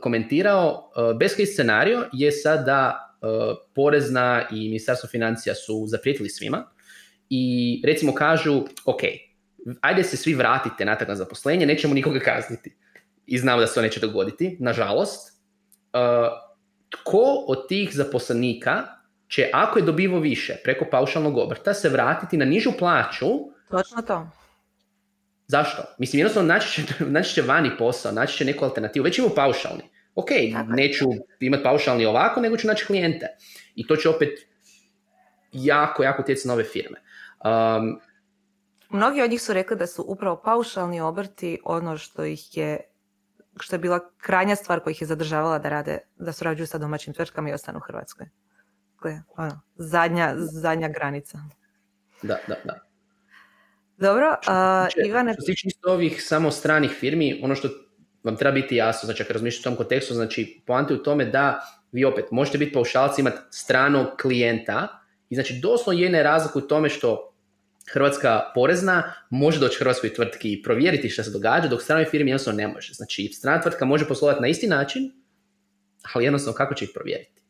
komentirao, 0.00 0.90
uh, 0.96 1.18
best 1.18 1.36
case 1.36 1.52
scenario 1.52 2.08
je 2.12 2.32
sad 2.32 2.66
da 2.66 3.04
uh, 3.04 3.07
Porezna 3.74 4.48
i 4.50 4.54
Ministarstvo 4.54 5.08
financija 5.08 5.54
su 5.54 5.84
zaprijetili 5.86 6.28
svima 6.28 6.64
i 7.30 7.82
recimo 7.86 8.14
kažu, 8.14 8.62
ok, 8.84 9.00
ajde 9.80 10.04
se 10.04 10.16
svi 10.16 10.34
vratite 10.34 10.84
natrag 10.84 11.08
na 11.08 11.16
zaposlenje, 11.16 11.66
nećemo 11.66 11.94
nikoga 11.94 12.20
kazniti. 12.20 12.76
I 13.26 13.38
znamo 13.38 13.60
da 13.60 13.66
se 13.66 13.74
to 13.74 13.82
neće 13.82 14.00
dogoditi, 14.00 14.56
nažalost. 14.60 15.42
Uh, 15.92 16.00
tko 16.88 17.44
od 17.48 17.68
tih 17.68 17.90
zaposlenika 17.92 18.84
će, 19.28 19.50
ako 19.52 19.78
je 19.78 19.84
dobivo 19.84 20.20
više 20.20 20.56
preko 20.64 20.84
paušalnog 20.90 21.38
obrta, 21.38 21.74
se 21.74 21.88
vratiti 21.88 22.36
na 22.36 22.44
nižu 22.44 22.72
plaću? 22.78 23.28
Točno 23.70 24.02
to. 24.02 24.30
Zašto? 25.46 25.82
Mislim, 25.98 26.20
jednostavno 26.20 26.48
naći 26.48 26.72
će, 26.72 26.94
naći 27.16 27.34
će 27.34 27.42
vani 27.42 27.70
posao, 27.78 28.12
naći 28.12 28.36
će 28.36 28.44
neku 28.44 28.64
alternativu. 28.64 29.04
Već 29.04 29.18
imamo 29.18 29.34
paušalni. 29.34 29.82
Ok, 30.18 30.28
Tako 30.52 30.72
neću 30.72 31.06
imati 31.40 31.62
paušalni 31.62 32.06
ovako, 32.06 32.40
nego 32.40 32.56
ću 32.56 32.66
naći 32.66 32.86
klijente. 32.86 33.26
I 33.74 33.86
to 33.86 33.96
će 33.96 34.08
opet 34.08 34.28
jako, 35.52 36.02
jako 36.02 36.22
utjecati 36.22 36.48
na 36.48 36.54
ove 36.54 36.64
firme. 36.64 37.02
Um, 37.44 38.00
Mnogi 38.90 39.22
od 39.22 39.30
njih 39.30 39.42
su 39.42 39.52
rekli 39.52 39.76
da 39.76 39.86
su 39.86 40.04
upravo 40.08 40.42
paušalni 40.44 41.00
obrti 41.00 41.58
ono 41.64 41.98
što 41.98 42.24
ih 42.24 42.56
je 42.56 42.80
što 43.60 43.74
je 43.74 43.80
bila 43.80 44.10
krajnja 44.18 44.56
stvar 44.56 44.80
koja 44.80 44.90
ih 44.90 45.00
je 45.00 45.06
zadržavala 45.06 45.58
da 45.58 45.68
rade, 45.68 45.98
da 46.16 46.32
surađuju 46.32 46.66
sa 46.66 46.78
domaćim 46.78 47.14
tvrtkama 47.14 47.50
i 47.50 47.52
ostanu 47.52 47.78
u 47.78 47.86
Hrvatskoj. 47.86 48.26
Dakle, 48.94 49.22
ono, 49.36 49.60
zadnja, 49.76 50.34
zadnja 50.36 50.88
granica. 50.88 51.38
Da, 52.22 52.38
da, 52.48 52.56
da. 52.64 52.80
Dobro, 53.96 54.36
uh, 54.46 55.06
Ivane... 55.06 55.32
Što 55.32 55.42
se 55.42 55.46
tiče 55.46 55.68
ovih 55.86 56.22
samo 56.22 56.50
stranih 56.50 56.90
firmi, 56.90 57.40
ono 57.42 57.54
što 57.54 57.68
vam 58.22 58.36
treba 58.36 58.54
biti 58.54 58.76
jasno, 58.76 59.06
znači 59.06 59.22
ako 59.22 59.32
razmišljate 59.32 59.68
u 59.68 59.70
tom 59.70 59.76
kontekstu, 59.76 60.14
znači 60.14 60.60
poante 60.66 60.94
u 60.94 61.02
tome 61.02 61.24
da 61.24 61.60
vi 61.92 62.04
opet 62.04 62.24
možete 62.30 62.58
biti 62.58 62.72
paušalci, 62.72 63.20
imati 63.20 63.38
stranog 63.50 64.06
klijenta 64.22 64.88
i 65.30 65.34
znači 65.34 65.58
doslovno 65.62 66.02
jedne 66.02 66.22
razlike 66.22 66.58
u 66.58 66.68
tome 66.68 66.88
što 66.88 67.34
Hrvatska 67.92 68.40
porezna 68.54 69.12
može 69.30 69.60
doći 69.60 69.78
Hrvatskoj 69.78 70.14
tvrtki 70.14 70.52
i 70.52 70.62
provjeriti 70.62 71.08
što 71.08 71.22
se 71.22 71.30
događa, 71.30 71.68
dok 71.68 71.82
stranoj 71.82 72.04
firmi 72.04 72.30
jednostavno 72.30 72.56
ne 72.56 72.68
može. 72.68 72.94
Znači, 72.94 73.28
strana 73.32 73.62
tvrtka 73.62 73.84
može 73.84 74.08
poslovati 74.08 74.40
na 74.42 74.48
isti 74.48 74.66
način, 74.66 75.12
ali 76.14 76.24
jednostavno 76.24 76.56
kako 76.56 76.74
će 76.74 76.84
ih 76.84 76.90
provjeriti? 76.94 77.42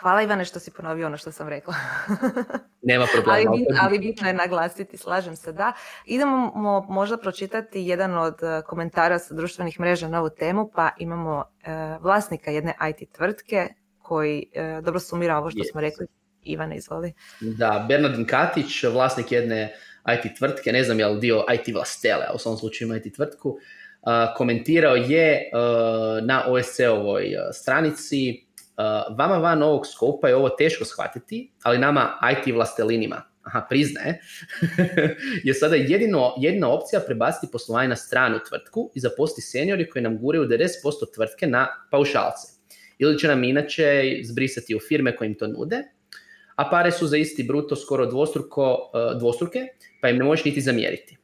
Hvala 0.00 0.22
Ivane 0.22 0.44
što 0.44 0.60
si 0.60 0.70
ponovio 0.70 1.06
ono 1.06 1.16
što 1.16 1.32
sam 1.32 1.48
rekla. 1.48 1.74
Nema 2.82 3.06
problema. 3.14 3.50
ali, 3.50 3.66
ali 3.80 3.98
bitno 3.98 4.28
je 4.28 4.34
naglasiti, 4.34 4.96
slažem 4.96 5.36
se 5.36 5.52
da. 5.52 5.72
Idemo 6.04 6.52
možda 6.88 7.16
pročitati 7.16 7.80
jedan 7.80 8.18
od 8.18 8.34
e, 8.42 8.62
komentara 8.66 9.18
sa 9.18 9.34
društvenih 9.34 9.80
mreža 9.80 10.08
na 10.08 10.20
ovu 10.20 10.30
temu, 10.38 10.70
pa 10.74 10.90
imamo 10.98 11.44
e, 11.64 11.70
vlasnika 12.00 12.50
jedne 12.50 12.74
IT 12.90 13.12
tvrtke 13.12 13.68
koji 14.02 14.46
e, 14.52 14.80
dobro 14.84 15.00
sumira 15.00 15.38
ovo 15.38 15.50
što 15.50 15.64
smo 15.64 15.80
rekli 15.80 16.06
Ivane, 16.42 16.76
izvoli. 16.76 17.12
Da, 17.40 17.86
Bernardin 17.88 18.26
Katić, 18.26 18.84
vlasnik 18.84 19.32
jedne 19.32 19.74
IT 20.08 20.38
tvrtke, 20.38 20.72
ne 20.72 20.84
znam 20.84 20.98
je 20.98 21.06
li 21.06 21.20
dio 21.20 21.44
IT 21.54 21.74
vlastele, 21.74 22.24
a 22.28 22.34
u 22.34 22.38
svom 22.38 22.56
slučaju 22.56 22.88
ima 22.88 22.96
IT 22.96 23.14
tvrtku, 23.14 23.48
uh, 23.48 23.56
komentirao 24.36 24.94
je 24.94 25.50
uh, 25.52 26.26
na 26.26 26.44
OSC-ovoj 26.48 27.36
stranici 27.52 28.49
vama 29.18 29.36
van 29.36 29.62
ovog 29.62 29.86
skopa 29.86 30.28
je 30.28 30.36
ovo 30.36 30.48
teško 30.48 30.84
shvatiti, 30.84 31.52
ali 31.62 31.78
nama 31.78 32.18
IT 32.32 32.54
vlastelinima, 32.54 33.22
aha, 33.42 33.66
priznaje, 33.68 34.20
je 35.44 35.54
sada 35.54 35.76
jedino, 35.76 36.34
jedina 36.38 36.68
opcija 36.68 37.00
prebaciti 37.06 37.52
poslovanje 37.52 37.88
na 37.88 37.96
stranu 37.96 38.38
tvrtku 38.48 38.90
i 38.94 39.00
zaposliti 39.00 39.42
seniori 39.42 39.90
koji 39.90 40.02
nam 40.02 40.18
guraju 40.18 40.44
90% 40.44 41.14
tvrtke 41.14 41.46
na 41.46 41.68
paušalce. 41.90 42.48
Ili 42.98 43.18
će 43.18 43.28
nam 43.28 43.44
inače 43.44 44.02
zbrisati 44.24 44.74
u 44.74 44.80
firme 44.88 45.16
koje 45.16 45.26
im 45.26 45.34
to 45.34 45.46
nude, 45.46 45.82
a 46.56 46.70
pare 46.70 46.92
su 46.92 47.06
za 47.06 47.16
isti 47.16 47.42
bruto 47.42 47.76
skoro 47.76 48.06
dvostruko, 48.06 48.90
e, 48.94 49.18
dvostruke, 49.18 49.66
pa 50.00 50.08
im 50.08 50.16
ne 50.16 50.24
možeš 50.24 50.44
niti 50.44 50.60
zamjeriti. 50.60 51.16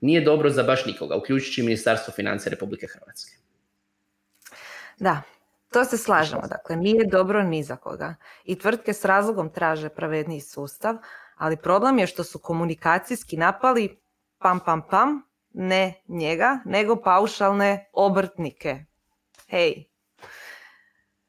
Nije 0.00 0.20
dobro 0.20 0.50
za 0.50 0.62
baš 0.62 0.86
nikoga, 0.86 1.16
uključujući 1.16 1.62
Ministarstvo 1.62 2.14
financija 2.14 2.50
Republike 2.50 2.86
Hrvatske. 2.86 3.32
Da, 4.98 5.22
To 5.72 5.84
se 5.84 5.98
slažemo, 5.98 6.42
dakle, 6.48 6.76
nije 6.76 7.06
dobro 7.06 7.42
ni 7.42 7.62
za 7.62 7.76
koga. 7.76 8.14
I 8.44 8.58
tvrtke 8.58 8.92
s 8.92 9.04
razlogom 9.04 9.50
traže 9.50 9.88
pravedniji 9.88 10.40
sustav, 10.40 10.96
ali 11.36 11.56
problem 11.56 11.98
je 11.98 12.06
što 12.06 12.24
su 12.24 12.38
komunikacijski 12.38 13.36
napali 13.36 14.00
pam 14.38 14.60
pam 14.60 14.82
pam, 14.90 15.22
ne 15.52 15.94
njega, 16.08 16.58
nego 16.64 16.96
paušalne 16.96 17.90
obrtnike. 17.92 18.84
Hej. 19.48 19.84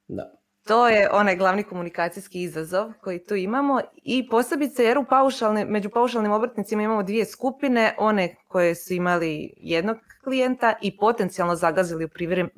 Da. 0.08 0.38
To 0.68 0.88
je 0.88 1.10
onaj 1.12 1.36
glavni 1.36 1.64
komunikacijski 1.64 2.42
izazov 2.42 2.94
koji 3.02 3.26
tu 3.26 3.36
imamo 3.36 3.82
i 4.04 4.30
posebice 4.30 4.84
jer 4.84 4.98
u 4.98 5.06
paušalne, 5.10 5.66
među 5.66 5.90
paušalnim 5.90 6.32
obrtnicima 6.32 6.84
imamo 6.84 7.04
dvije 7.04 7.26
skupine, 7.26 7.96
one 7.98 8.36
koje 8.48 8.76
su 8.76 8.94
imali 8.94 9.54
jednog 9.58 9.98
klijenta 10.24 10.74
i 10.82 10.98
potencijalno 10.98 11.56
zagazili 11.56 12.06
u 12.06 12.10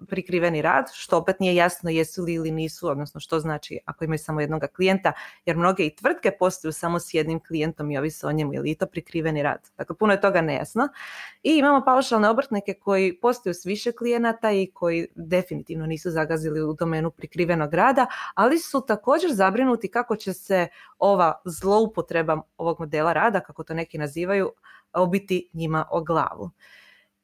prikriveni 0.07 0.61
rad, 0.61 0.85
što 0.93 1.17
opet 1.17 1.39
nije 1.39 1.55
jasno 1.55 1.89
jesu 1.89 2.23
li 2.23 2.33
ili 2.33 2.51
nisu, 2.51 2.87
odnosno 2.87 3.19
što 3.19 3.39
znači 3.39 3.79
ako 3.85 4.05
imaju 4.05 4.19
samo 4.19 4.41
jednog 4.41 4.61
klijenta, 4.75 5.13
jer 5.45 5.57
mnoge 5.57 5.83
i 5.83 5.95
tvrtke 5.95 6.31
postoju 6.39 6.71
samo 6.71 6.99
s 6.99 7.13
jednim 7.13 7.39
klijentom 7.39 7.91
i 7.91 7.97
ovise 7.97 8.27
o 8.27 8.31
njemu, 8.31 8.53
ili 8.53 8.75
to 8.75 8.85
prikriveni 8.85 9.43
rad. 9.43 9.69
Dakle, 9.77 9.95
puno 9.95 10.13
je 10.13 10.21
toga 10.21 10.41
nejasno. 10.41 10.87
I 11.43 11.57
imamo 11.57 11.85
paušalne 11.85 12.29
obrtnike 12.29 12.73
koji 12.73 13.19
postoju 13.19 13.53
s 13.53 13.65
više 13.65 13.91
klijenata 13.91 14.51
i 14.51 14.71
koji 14.73 15.07
definitivno 15.15 15.85
nisu 15.85 16.11
zagazili 16.11 16.61
u 16.61 16.73
domenu 16.73 17.11
prikrivenog 17.11 17.73
rada, 17.73 18.05
ali 18.33 18.59
su 18.59 18.85
također 18.87 19.31
zabrinuti 19.33 19.87
kako 19.87 20.15
će 20.15 20.33
se 20.33 20.67
ova 20.99 21.41
zloupotreba 21.45 22.41
ovog 22.57 22.79
modela 22.79 23.13
rada, 23.13 23.39
kako 23.39 23.63
to 23.63 23.73
neki 23.73 23.97
nazivaju, 23.97 24.51
obiti 24.93 25.49
njima 25.53 25.85
o 25.91 26.03
glavu 26.03 26.51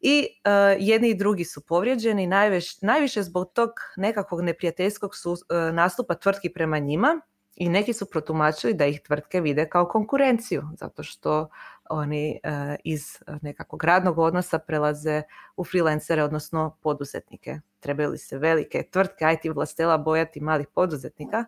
i 0.08 0.28
uh, 0.46 0.52
jedni 0.80 1.10
i 1.10 1.16
drugi 1.16 1.44
su 1.46 1.62
povrijeđeni 1.62 2.28
najviš, 2.28 2.82
najviše 2.82 3.24
zbog 3.24 3.52
tog 3.54 3.70
nekakvog 3.98 4.42
neprijateljskog 4.42 5.16
su, 5.16 5.32
uh, 5.32 5.38
nastupa 5.74 6.16
tvrtki 6.16 6.50
prema 6.50 6.80
njima 6.80 7.22
i 7.56 7.70
neki 7.70 7.94
su 7.94 8.06
protumačili 8.06 8.74
da 8.74 8.86
ih 8.86 9.02
tvrtke 9.02 9.42
vide 9.42 9.70
kao 9.70 9.88
konkurenciju 9.88 10.64
zato 10.78 11.04
što 11.04 11.50
oni 11.90 12.40
uh, 12.44 12.76
iz 12.84 13.20
nekakvog 13.42 13.84
radnog 13.84 14.18
odnosa 14.18 14.60
prelaze 14.60 15.22
u 15.58 15.64
freelancere 15.64 16.24
odnosno 16.24 16.78
poduzetnike. 16.82 17.60
Trebaju 17.80 18.10
li 18.10 18.18
se 18.18 18.38
velike 18.38 18.84
tvrtke 18.92 19.26
IT 19.34 19.56
vlastela 19.56 19.98
bojati 19.98 20.42
malih 20.42 20.68
poduzetnika? 20.76 21.46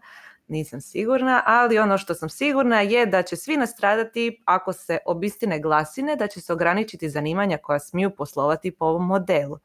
Nisam 0.48 0.82
sigurna, 0.82 1.44
ali 1.46 1.80
ono 1.80 1.98
što 1.98 2.13
sam 2.13 2.30
sigurna 2.30 2.82
je 2.82 3.06
da 3.06 3.24
će 3.24 3.36
svi 3.36 3.58
nastradati 3.58 4.42
ako 4.46 4.74
se 4.74 4.98
obistine 5.06 5.60
glasine, 5.60 6.16
da 6.16 6.27
će 6.27 6.42
se 6.42 6.54
ograničiti 6.54 7.10
zanimanja 7.10 7.58
koja 7.58 7.80
smiju 7.80 8.16
poslovati 8.16 8.72
po 8.72 8.86
ovom 8.86 9.06
modelu. 9.08 9.58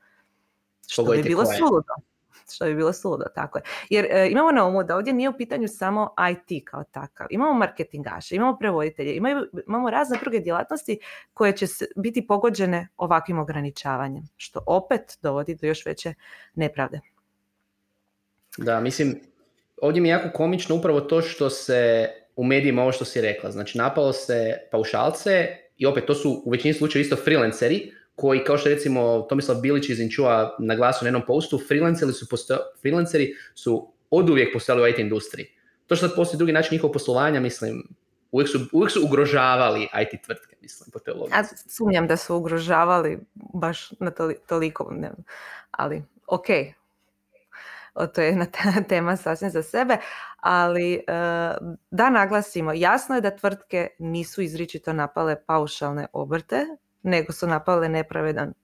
Što 0.87 1.05
bi 1.05 1.23
bilo 1.23 1.45
suludo. 1.45 1.93
Što 2.55 2.65
bi 2.65 2.75
bilo 2.75 2.93
suludo, 2.93 3.25
tako 3.35 3.59
je. 3.59 3.63
Jer 3.91 4.07
e, 4.11 4.29
imamo 4.31 4.53
na 4.53 4.67
umu 4.67 4.85
da 4.85 4.97
ovdje 4.97 5.13
nije 5.13 5.29
u 5.29 5.37
pitanju 5.37 5.69
samo 5.69 6.15
IT 6.31 6.65
kao 6.65 6.85
takav. 6.85 7.27
Imamo 7.31 7.55
marketingaše, 7.55 8.37
imamo 8.37 8.57
prevoditelje, 8.59 9.17
imamo, 9.17 9.45
imamo 9.67 9.91
razne 9.91 10.19
druge 10.23 10.39
djelatnosti 10.39 10.99
koje 11.35 11.57
će 11.57 11.67
biti 11.97 12.27
pogođene 12.27 12.89
ovakvim 12.97 13.39
ograničavanjem, 13.39 14.29
što 14.37 14.61
opet 14.67 15.19
dovodi 15.23 15.55
do 15.55 15.67
još 15.67 15.87
veće 15.87 16.15
nepravde. 16.55 17.01
Da, 18.59 18.81
mislim, 18.81 19.21
ovdje 19.83 20.03
mi 20.03 20.09
je 20.09 20.13
jako 20.13 20.31
komično 20.31 20.77
upravo 20.77 21.01
to 21.01 21.23
što 21.23 21.51
se 21.51 22.09
u 22.37 22.45
medijima 22.45 22.83
ovo 22.83 22.93
što 22.93 23.05
si 23.05 23.21
rekla, 23.21 23.51
znači 23.51 23.79
napalo 23.79 24.13
se 24.13 24.59
paušalce 24.71 25.49
i 25.77 25.87
opet 25.87 26.07
to 26.07 26.15
su 26.15 26.43
u 26.45 26.51
većini 26.51 26.75
slučajeva 26.75 27.05
isto 27.05 27.17
freelanceri 27.17 27.93
koji 28.15 28.45
kao 28.45 28.59
što 28.59 28.69
recimo 28.69 29.27
Tomislav 29.29 29.61
Bilić 29.61 29.89
iz 29.89 30.01
Inčua 30.01 30.57
naglasio 30.59 31.05
na 31.05 31.09
jednom 31.09 31.23
postu, 31.27 31.61
freelanceri 31.69 32.13
su, 32.13 32.29
posto, 32.29 32.59
freelanceri 32.81 33.35
su 33.55 33.93
oduvijek 34.11 34.53
postojali 34.53 34.83
u 34.83 34.87
IT 34.87 34.99
industriji. 34.99 35.47
To 35.87 35.97
što 35.97 36.09
sad 36.09 36.17
postoji 36.17 36.39
drugi 36.39 36.53
način 36.53 36.75
njihovog 36.75 36.93
poslovanja, 36.93 37.41
mislim, 37.41 37.89
uvijek 38.33 38.51
su, 38.51 38.59
uvijek 38.73 38.91
su 38.91 39.05
ugrožavali 39.05 39.83
IT 39.83 40.25
tvrtke, 40.25 40.57
mislim, 40.61 40.91
po 40.93 40.99
Ja 41.31 41.45
sumnjam 41.69 42.07
da 42.07 42.17
su 42.17 42.37
ugrožavali 42.37 43.19
baš 43.35 43.91
na 44.01 44.13
toliko, 44.47 44.91
ne, 44.93 45.11
ali 45.71 46.03
ok, 46.27 46.47
to 48.15 48.21
je 48.21 48.27
jedna 48.27 48.47
tema 48.89 49.17
sasvim 49.17 49.51
za 49.51 49.63
sebe, 49.63 49.99
ali 50.37 50.95
e, 50.95 51.03
da 51.91 52.11
naglasimo, 52.11 52.73
jasno 52.73 53.15
je 53.15 53.21
da 53.21 53.37
tvrtke 53.37 53.89
nisu 53.99 54.43
izričito 54.43 54.93
napale 54.93 55.45
paušalne 55.47 56.07
obrte, 56.13 56.67
nego 57.03 57.33
su 57.33 57.47
napale 57.47 57.89
nepravedan 57.89 58.49
e, 58.49 58.55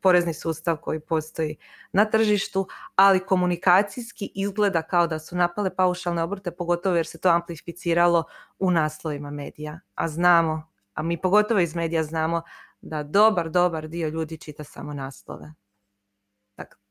porezni 0.00 0.34
sustav 0.34 0.76
koji 0.76 1.00
postoji 1.00 1.56
na 1.92 2.04
tržištu, 2.04 2.68
ali 2.96 3.26
komunikacijski 3.26 4.32
izgleda 4.34 4.82
kao 4.82 5.06
da 5.06 5.18
su 5.18 5.36
napale 5.36 5.76
paušalne 5.76 6.22
obrte, 6.22 6.50
pogotovo 6.50 6.96
jer 6.96 7.06
se 7.06 7.20
to 7.20 7.28
amplificiralo 7.28 8.24
u 8.58 8.70
naslovima 8.70 9.30
medija. 9.30 9.80
A 9.94 10.08
znamo, 10.08 10.68
a 10.94 11.02
mi 11.02 11.20
pogotovo 11.20 11.60
iz 11.60 11.74
medija 11.74 12.04
znamo 12.04 12.42
da 12.80 13.02
dobar, 13.02 13.50
dobar 13.50 13.88
dio 13.88 14.08
ljudi 14.08 14.38
čita 14.38 14.64
samo 14.64 14.94
naslove. 14.94 15.54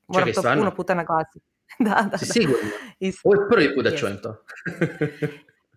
Moram 0.07 0.33
to 0.33 0.41
puno 0.41 0.75
puta 0.75 0.93
naglasiti. 0.93 1.45
da, 1.79 2.07
da. 2.11 2.17
Sigurno. 2.17 2.69
Ovo 3.23 3.35
je 3.35 3.49
prvi 3.49 3.75
put 3.75 3.83
da 3.83 3.97
čujem 3.97 4.17
to. 4.21 4.35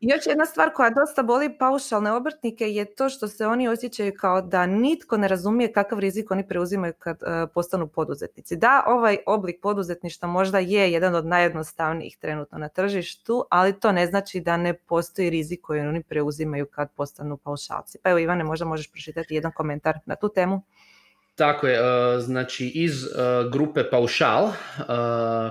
I 0.01 0.09
još 0.09 0.27
jedna 0.27 0.47
stvar 0.47 0.73
koja 0.75 0.91
dosta 0.91 1.23
boli 1.23 1.59
paušalne 1.59 2.13
obrtnike 2.13 2.71
je 2.73 2.95
to 2.95 3.09
što 3.09 3.29
se 3.29 3.47
oni 3.47 3.69
osjećaju 3.69 4.13
kao 4.21 4.43
da 4.43 4.67
nitko 4.67 5.17
ne 5.17 5.29
razumije 5.29 5.73
kakav 5.73 5.99
rizik 5.99 6.31
oni 6.31 6.49
preuzimaju 6.49 6.93
kad 6.99 7.23
uh, 7.23 7.51
postanu 7.55 7.87
poduzetnici. 7.87 8.57
Da, 8.57 8.85
ovaj 8.87 9.19
oblik 9.27 9.61
poduzetništva 9.63 10.29
možda 10.29 10.59
je 10.59 10.93
jedan 10.93 11.15
od 11.15 11.27
najjednostavnijih 11.27 12.17
trenutno 12.17 12.59
na 12.59 12.69
tržištu, 12.69 13.45
ali 13.51 13.81
to 13.81 13.93
ne 13.93 14.07
znači 14.07 14.41
da 14.41 14.57
ne 14.57 14.75
postoji 14.75 15.31
rizik 15.31 15.61
koji 15.63 15.81
oni 15.81 16.03
preuzimaju 16.03 16.67
kad 16.67 16.93
postanu 16.95 17.37
paušalci. 17.37 17.99
Pa 18.03 18.11
evo 18.11 18.19
Ivane, 18.19 18.45
možda 18.45 18.65
možeš 18.65 18.93
pročitati 18.93 19.35
jedan 19.35 19.53
komentar 19.53 19.99
na 20.07 20.17
tu 20.17 20.29
temu. 20.29 20.63
Tako 21.41 21.67
je, 21.67 21.75
e, 21.75 22.21
znači 22.21 22.67
iz 22.67 23.05
e, 23.05 23.09
grupe 23.53 23.85
Paušal, 23.91 24.49
e, 24.49 24.53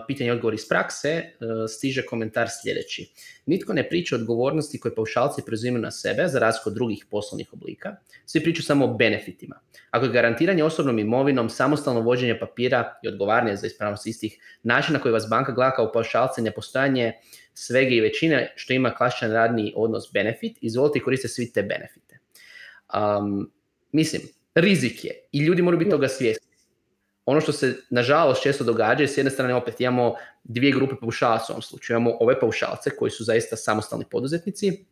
pitanje 0.07 0.31
odgovor 0.31 0.53
iz 0.53 0.67
prakse, 0.67 1.23
stiže 1.69 2.05
komentar 2.05 2.47
sljedeći. 2.61 3.13
Nitko 3.45 3.73
ne 3.73 3.89
priča 3.89 4.15
o 4.15 4.19
odgovornosti 4.19 4.79
koje 4.79 4.95
paušalci 4.95 5.41
preuzimaju 5.45 5.81
na 5.81 5.91
sebe 5.91 6.27
za 6.27 6.39
razliku 6.39 6.69
od 6.69 6.75
drugih 6.75 7.05
poslovnih 7.09 7.53
oblika. 7.53 7.95
Svi 8.25 8.43
pričaju 8.43 8.63
samo 8.63 8.85
o 8.85 8.93
benefitima. 8.93 9.59
Ako 9.89 10.05
je 10.05 10.11
garantiranje 10.11 10.63
osobnom 10.63 10.99
imovinom, 10.99 11.49
samostalno 11.49 12.01
vođenje 12.01 12.39
papira 12.39 12.99
i 13.03 13.07
odgovaranje 13.07 13.55
za 13.55 13.67
ispravnost 13.67 14.07
istih 14.07 14.37
načina 14.63 14.99
koji 14.99 15.11
vas 15.11 15.29
banka 15.29 15.51
gleda 15.51 15.71
kao 15.71 15.91
paušalce, 15.91 16.41
nepostojanje 16.41 17.13
svega 17.53 17.89
i 17.89 18.01
većine 18.01 18.53
što 18.55 18.73
ima 18.73 18.93
klasičan 18.93 19.31
radni 19.31 19.73
odnos 19.75 20.11
benefit, 20.13 20.57
izvolite 20.61 20.99
i 20.99 21.01
koriste 21.01 21.27
svi 21.27 21.51
te 21.53 21.63
benefite. 21.63 22.19
Um, 22.93 23.51
mislim, 23.91 24.21
rizik 24.55 25.05
je 25.05 25.11
i 25.31 25.39
ljudi 25.39 25.61
moraju 25.61 25.79
biti 25.79 25.91
toga 25.91 26.07
svjesni. 26.07 26.49
Ono 27.25 27.41
što 27.41 27.51
se 27.51 27.75
nažalost 27.89 28.43
često 28.43 28.63
događa 28.63 29.03
je 29.03 29.07
s 29.07 29.17
jedne 29.17 29.31
strane 29.31 29.55
opet 29.55 29.81
imamo 29.81 30.15
dvije 30.43 30.71
grupe 30.71 30.95
paušalaca 31.01 31.45
u 31.49 31.53
ovom 31.53 31.61
slučaju. 31.61 31.97
Imamo 31.97 32.17
ove 32.19 32.39
paušalce 32.39 32.89
koji 32.89 33.11
su 33.11 33.23
zaista 33.23 33.55
samostalni 33.55 34.05
poduzetnici 34.11 34.85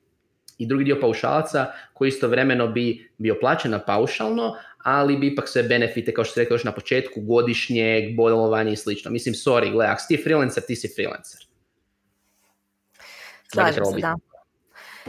i 0.57 0.65
drugi 0.65 0.83
dio 0.83 0.97
paušalaca 1.01 1.65
koji 1.93 2.09
istovremeno 2.09 2.67
bi 2.67 3.11
bio 3.17 3.37
plaćena 3.39 3.79
paušalno, 3.79 4.55
ali 4.83 5.17
bi 5.17 5.27
ipak 5.27 5.49
sve 5.49 5.63
benefite, 5.63 6.13
kao 6.13 6.23
što 6.23 6.31
ste 6.31 6.41
rekli 6.41 6.53
još 6.53 6.63
na 6.63 6.71
početku, 6.71 7.21
godišnjeg, 7.21 8.15
bolovanja 8.15 8.71
i 8.71 8.75
slično. 8.75 9.11
Mislim, 9.11 9.35
sorry, 9.35 9.71
gledaj, 9.71 9.93
ako 9.93 10.01
si 10.01 10.07
ti 10.07 10.23
freelancer, 10.23 10.63
ti 10.63 10.75
si 10.75 10.93
freelancer. 10.95 11.47
Slažem 13.53 13.85
se, 13.85 13.99
da. 14.01 14.15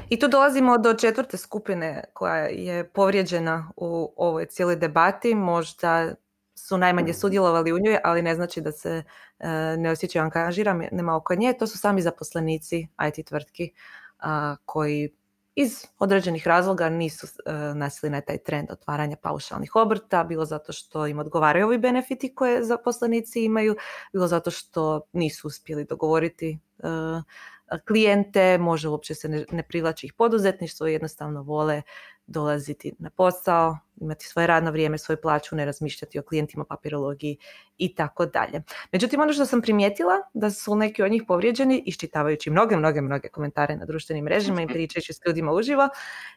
I 0.09 0.18
tu 0.18 0.29
dolazimo 0.29 0.79
do 0.79 0.94
četvrte 0.94 1.37
skupine 1.37 2.05
koja 2.12 2.44
je 2.44 2.88
povrijeđena 2.88 3.73
u 3.77 4.12
ovoj 4.16 4.47
cijeloj 4.47 4.77
debati. 4.77 5.35
Možda 5.35 6.14
su 6.55 6.79
najmanje 6.79 7.14
sudjelovali 7.14 7.73
u 7.73 7.79
njoj, 7.79 7.99
ali 8.05 8.23
ne 8.23 8.35
znači 8.35 8.61
da 8.61 8.73
se 8.73 9.03
e, 9.38 9.49
ne 9.79 9.90
osjećaju 9.90 10.23
angažirane 10.23 10.90
oko 11.16 11.35
nje. 11.35 11.55
To 11.59 11.66
su 11.66 11.79
sami 11.79 12.03
zaposlenici 12.03 12.88
IT 13.09 13.27
tvrtki 13.27 13.73
koji 14.64 15.14
iz 15.61 15.87
određenih 15.99 16.47
razloga 16.47 16.88
nisu 16.88 17.27
uh, 17.27 17.77
nasili 17.77 18.11
na 18.11 18.21
taj 18.21 18.38
trend 18.38 18.71
otvaranja 18.71 19.16
paušalnih 19.16 19.77
obrta, 19.77 20.25
bilo 20.25 20.44
zato 20.44 20.73
što 20.73 21.07
im 21.07 21.18
odgovaraju 21.18 21.66
ovi 21.66 21.79
benefiti 21.79 22.35
koje 22.35 22.64
zaposlenici 22.64 23.44
imaju, 23.44 23.77
bilo 24.12 24.27
zato 24.27 24.51
što 24.51 25.01
nisu 25.12 25.47
uspjeli 25.47 25.85
dogovoriti 25.85 26.59
uh, 26.79 27.23
klijente, 27.87 28.59
može 28.59 28.88
uopće 28.88 29.14
se 29.14 29.29
ne, 29.29 29.44
ne 29.53 29.62
privlači 29.62 30.07
ih 30.07 30.12
poduzetništvo, 30.12 30.87
jednostavno 30.87 31.42
vole 31.42 31.83
dolaziti 32.29 32.93
na 32.99 33.11
posao, 33.11 33.79
imati 34.01 34.27
svoje 34.27 34.47
radno 34.47 34.71
vrijeme, 34.71 34.99
svoju 34.99 35.19
plaću, 35.23 35.57
ne 35.57 35.64
razmišljati 35.64 36.19
o 36.19 36.23
klijentima, 36.23 36.64
papirologiji 36.64 37.37
i 37.79 37.95
tako 37.95 38.27
dalje. 38.27 38.62
Međutim, 38.93 39.21
ono 39.21 39.33
što 39.33 39.47
sam 39.47 39.62
primijetila 39.62 40.14
da 40.35 40.51
su 40.51 40.77
neki 40.77 41.03
od 41.03 41.11
njih 41.11 41.23
povrijeđeni, 41.29 41.83
iščitavajući 41.87 42.51
mnoge, 42.51 42.77
mnoge, 42.77 43.01
mnoge 43.01 43.29
komentare 43.29 43.77
na 43.77 43.85
društvenim 43.85 44.25
mrežama 44.25 44.62
i 44.62 44.67
pričajući 44.67 45.12
s 45.12 45.21
ljudima 45.27 45.53
uživo, 45.53 45.88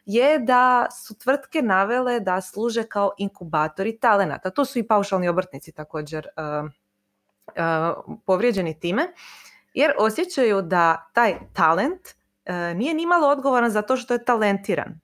je 0.04 0.38
da 0.38 0.86
su 1.04 1.18
tvrtke 1.18 1.62
navele 1.62 2.20
da 2.20 2.40
služe 2.40 2.82
kao 2.82 3.12
inkubatori 3.18 3.98
talenata. 3.98 4.50
To 4.50 4.64
su 4.64 4.78
i 4.78 4.86
paušalni 4.86 5.28
obrtnici 5.28 5.72
također 5.72 6.26
uh, 6.36 6.70
povrijeđeni 8.26 8.80
time 8.80 9.08
jer 9.74 9.92
osjećaju 9.98 10.62
da 10.62 11.10
taj 11.12 11.34
talent 11.52 12.00
nije 12.74 12.94
nimalo 12.94 13.28
odgovoran 13.28 13.70
za 13.70 13.82
to 13.82 13.96
što 13.96 14.14
je 14.14 14.24
talentiran. 14.24 15.01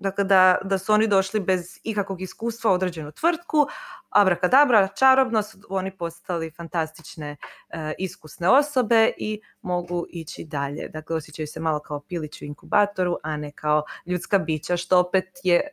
Dakle, 0.00 0.24
da, 0.24 0.58
da 0.64 0.78
su 0.78 0.92
oni 0.92 1.06
došli 1.06 1.40
bez 1.40 1.78
ikakvog 1.82 2.20
iskustva 2.22 2.70
u 2.70 2.74
određenu 2.74 3.12
tvrtku, 3.12 3.66
abrakadabra, 4.10 4.88
čarobno 4.88 5.42
su 5.42 5.58
oni 5.68 5.96
postali 5.96 6.50
fantastične 6.50 7.36
e, 7.70 7.94
iskusne 7.98 8.48
osobe 8.48 9.12
i 9.18 9.40
mogu 9.62 10.06
ići 10.10 10.44
dalje. 10.44 10.88
Dakle, 10.88 11.16
osjećaju 11.16 11.46
se 11.46 11.60
malo 11.60 11.80
kao 11.80 12.00
pilić 12.00 12.42
u 12.42 12.44
inkubatoru, 12.44 13.16
a 13.22 13.36
ne 13.36 13.52
kao 13.52 13.82
ljudska 14.06 14.38
bića, 14.38 14.76
što 14.76 15.00
opet 15.00 15.24
je 15.44 15.56
e, 15.56 15.68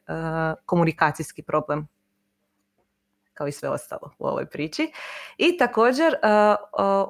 komunikacijski 0.66 1.44
problem 1.44 1.88
kao 3.38 3.48
i 3.48 3.52
sve 3.52 3.70
ostalo 3.70 4.12
u 4.20 4.28
ovoj 4.28 4.46
priči. 4.46 4.92
I 5.38 5.58
također 5.58 6.14
e, 6.14 6.18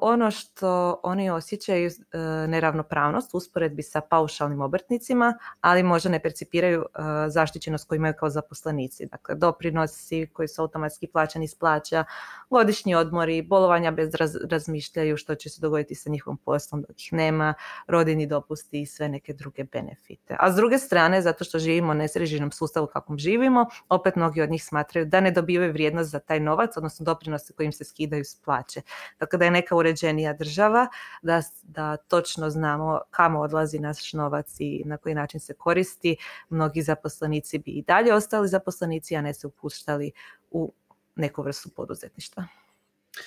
ono 0.01 0.31
što 0.31 0.99
oni 1.03 1.29
osjećaju 1.29 1.87
e, 1.87 2.17
neravnopravnost 2.47 3.33
usporedbi 3.33 3.83
sa 3.83 4.01
paušalnim 4.01 4.61
obrtnicima, 4.61 5.37
ali 5.61 5.83
možda 5.83 6.09
ne 6.09 6.19
percipiraju 6.19 6.81
e, 6.81 7.01
zaštićenost 7.29 7.87
koju 7.87 7.97
imaju 7.97 8.13
kao 8.19 8.29
zaposlenici. 8.29 9.05
Dakle, 9.05 9.35
doprinosi 9.35 10.27
koji 10.33 10.47
su 10.47 10.61
automatski 10.61 11.07
plaćani 11.07 11.45
iz 11.45 11.55
plaća, 11.55 12.03
godišnji 12.49 12.95
odmori, 12.95 13.41
bolovanja 13.41 13.91
bez 13.91 14.09
razmišljaju 14.49 15.17
što 15.17 15.35
će 15.35 15.49
se 15.49 15.61
dogoditi 15.61 15.95
sa 15.95 16.09
njihovom 16.09 16.37
poslom 16.37 16.81
dok 16.81 17.01
ih 17.01 17.13
nema, 17.13 17.53
rodini 17.87 18.27
dopusti 18.27 18.81
i 18.81 18.85
sve 18.85 19.09
neke 19.09 19.33
druge 19.33 19.63
benefite. 19.63 20.35
A 20.39 20.51
s 20.51 20.55
druge 20.55 20.77
strane, 20.77 21.21
zato 21.21 21.43
što 21.43 21.59
živimo 21.59 21.91
u 21.91 21.95
nesređenom 21.95 22.51
sustavu 22.51 22.87
kakvom 22.87 23.17
živimo, 23.17 23.65
opet 23.89 24.15
mnogi 24.15 24.41
od 24.41 24.49
njih 24.49 24.63
smatraju 24.63 25.05
da 25.05 25.19
ne 25.21 25.31
dobivaju 25.31 25.71
vrijednost 25.71 26.11
za 26.11 26.16
taj 26.19 26.39
novac, 26.39 26.77
odnosno 26.77 27.03
doprinose 27.03 27.53
kojim 27.53 27.71
se 27.71 27.83
skidaju 27.83 28.25
s 28.25 28.35
plaće. 28.35 28.81
Dakle, 29.19 29.39
da 29.39 29.45
je 29.45 29.51
neka 29.51 29.75
uređenija 29.75 30.33
država, 30.33 30.87
da, 31.21 31.41
da 31.63 31.97
točno 31.97 32.49
znamo 32.49 33.01
kamo 33.09 33.39
odlazi 33.39 33.79
naš 33.79 34.13
novac 34.13 34.55
i 34.59 34.83
na 34.85 34.97
koji 34.97 35.15
način 35.15 35.39
se 35.39 35.53
koristi, 35.53 36.17
mnogi 36.49 36.81
zaposlenici 36.81 37.57
bi 37.57 37.71
i 37.71 37.81
dalje 37.81 38.13
ostali 38.13 38.47
zaposlenici, 38.47 39.15
a 39.15 39.21
ne 39.21 39.33
se 39.33 39.47
upuštali 39.47 40.11
u 40.51 40.73
neku 41.15 41.41
vrstu 41.43 41.69
poduzetništva. 41.69 42.43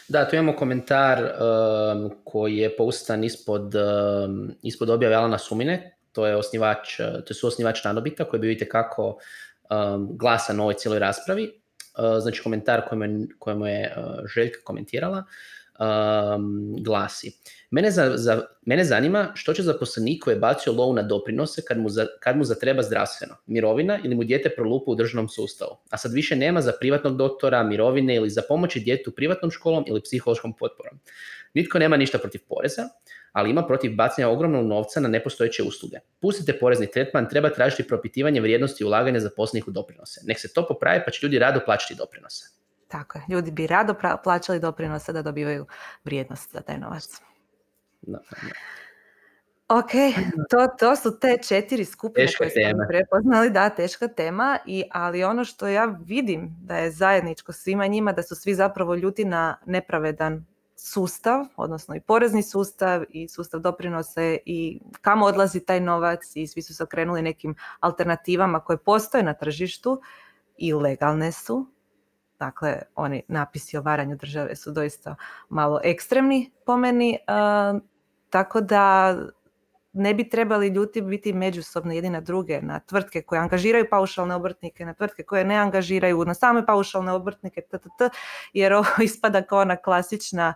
Da, 0.08 0.28
tu 0.28 0.36
imamo 0.36 0.56
komentar 0.56 1.22
um, 1.22 2.10
koji 2.24 2.56
je 2.56 2.76
postan 2.76 3.24
ispod, 3.24 3.74
um, 3.74 4.54
ispod 4.62 4.90
objave 4.90 5.14
Alana 5.14 5.38
Sumine, 5.38 5.96
to 6.12 6.26
je 6.26 6.36
osnivač, 6.36 6.96
to 6.96 7.30
je 7.30 7.34
su 7.34 7.46
osnivač 7.46 7.84
Nanobita 7.84 8.24
koji 8.24 8.38
je 8.38 8.54
bio 8.54 8.66
kako 8.70 9.06
um, 9.70 10.08
glasan 10.16 10.60
u 10.60 10.62
ovoj 10.62 10.74
cijeloj 10.74 10.98
raspravi 10.98 11.59
znači 12.20 12.42
komentar 12.42 12.82
kojemu, 13.38 13.66
je 13.66 13.80
eh, 13.82 13.94
Željka 14.34 14.58
komentirala, 14.64 15.24
um, 15.80 16.76
glasi. 16.80 17.32
Mene, 17.70 17.90
za, 17.90 18.12
za, 18.16 18.42
mene 18.66 18.84
zanima 18.84 19.32
što 19.34 19.54
će 19.54 19.62
zaposlenik 19.62 20.24
koji 20.24 20.34
je 20.34 20.38
bacio 20.38 20.72
low 20.72 20.94
na 20.94 21.02
doprinose 21.02 21.62
kad 21.68 21.78
mu, 21.78 21.88
za, 21.88 22.06
kad 22.20 22.36
mu 22.36 22.44
zatreba 22.44 22.82
zdravstveno, 22.82 23.36
mirovina 23.46 23.98
ili 24.04 24.14
mu 24.14 24.24
dijete 24.24 24.50
prolupa 24.56 24.90
u 24.90 24.94
državnom 24.94 25.28
sustavu, 25.28 25.76
a 25.90 25.96
sad 25.96 26.12
više 26.12 26.36
nema 26.36 26.60
za 26.60 26.72
privatnog 26.80 27.16
doktora, 27.16 27.62
mirovine 27.62 28.16
ili 28.16 28.30
za 28.30 28.42
pomoći 28.48 28.80
djetu 28.80 29.10
privatnom 29.10 29.50
školom 29.50 29.84
ili 29.86 30.02
psihološkom 30.02 30.52
potporom. 30.52 30.98
Nitko 31.54 31.78
nema 31.78 31.96
ništa 31.96 32.18
protiv 32.18 32.40
poreza, 32.48 32.88
ali 33.32 33.50
ima 33.50 33.66
protiv 33.66 33.94
bacanja 33.94 34.28
ogromnog 34.28 34.66
novca 34.66 35.00
na 35.00 35.08
nepostojeće 35.08 35.62
usluge. 35.62 35.96
Pustite 36.20 36.58
porezni 36.58 36.90
tretman, 36.90 37.28
treba 37.28 37.50
tražiti 37.50 37.88
propitivanje 37.88 38.40
vrijednosti 38.40 38.84
ulaganja 38.84 39.20
zaposlenih 39.20 39.68
u 39.68 39.70
doprinose. 39.70 40.20
Nek 40.24 40.40
se 40.40 40.52
to 40.52 40.66
popravi 40.66 41.02
pa 41.04 41.10
će 41.10 41.26
ljudi 41.26 41.38
rado 41.38 41.60
plaćati 41.64 41.94
doprinose. 41.94 42.44
Tako 42.88 43.18
je, 43.18 43.24
ljudi 43.28 43.50
bi 43.50 43.66
rado 43.66 43.94
plaćali 44.24 44.60
doprinose 44.60 45.12
da 45.12 45.22
dobivaju 45.22 45.66
vrijednost 46.04 46.52
za 46.52 46.60
taj 46.60 46.78
novac. 46.78 47.08
Da, 48.02 48.18
Ok, 49.70 49.90
to, 50.50 50.66
to 50.78 50.96
su 50.96 51.18
te 51.18 51.38
četiri 51.48 51.84
skupine 51.84 52.26
koje 52.38 52.50
smo 52.50 52.84
prepoznali, 52.88 53.50
da, 53.50 53.70
teška 53.70 54.08
tema, 54.08 54.58
i, 54.66 54.84
ali 54.90 55.24
ono 55.24 55.44
što 55.44 55.68
ja 55.68 55.96
vidim 56.04 56.56
da 56.62 56.76
je 56.76 56.90
zajedničko 56.90 57.52
svima 57.52 57.86
njima, 57.86 58.12
da 58.12 58.22
su 58.22 58.34
svi 58.34 58.54
zapravo 58.54 58.94
ljuti 58.94 59.24
na 59.24 59.56
nepravedan 59.66 60.46
sustav, 60.82 61.46
odnosno 61.56 61.94
i 61.94 62.00
porezni 62.00 62.42
sustav 62.42 63.04
i 63.08 63.28
sustav 63.28 63.60
doprinose 63.60 64.38
i 64.46 64.80
kamo 65.00 65.26
odlazi 65.26 65.60
taj 65.60 65.80
novac 65.80 66.20
i 66.34 66.46
svi 66.46 66.62
su 66.62 66.74
se 66.74 66.82
okrenuli 66.82 67.22
nekim 67.22 67.54
alternativama 67.80 68.60
koje 68.60 68.76
postoje 68.76 69.24
na 69.24 69.34
tržištu 69.34 70.00
i 70.56 70.72
legalne 70.74 71.32
su. 71.32 71.66
Dakle, 72.38 72.82
oni 72.94 73.22
napisi 73.28 73.76
o 73.76 73.82
varanju 73.82 74.16
države 74.16 74.56
su 74.56 74.70
doista 74.70 75.14
malo 75.48 75.80
ekstremni 75.84 76.50
po 76.66 76.76
meni, 76.76 77.18
tako 78.30 78.60
da 78.60 79.16
ne 79.92 80.14
bi 80.14 80.28
trebali 80.28 80.68
ljuti 80.68 81.02
biti 81.02 81.32
međusobno 81.32 81.92
jedni 81.92 82.10
na 82.10 82.20
druge, 82.20 82.60
na 82.62 82.80
tvrtke 82.80 83.22
koje 83.22 83.40
angažiraju 83.40 83.86
paušalne 83.90 84.34
obrtnike, 84.34 84.84
na 84.84 84.94
tvrtke 84.94 85.22
koje 85.22 85.44
ne 85.44 85.56
angažiraju, 85.56 86.24
na 86.24 86.34
same 86.34 86.66
paušalne 86.66 87.12
obrtnike, 87.12 87.60
ttt, 87.60 88.14
jer 88.52 88.72
ovo 88.72 88.88
ispada 89.04 89.42
kao 89.42 89.60
ona 89.60 89.76
klasična 89.76 90.54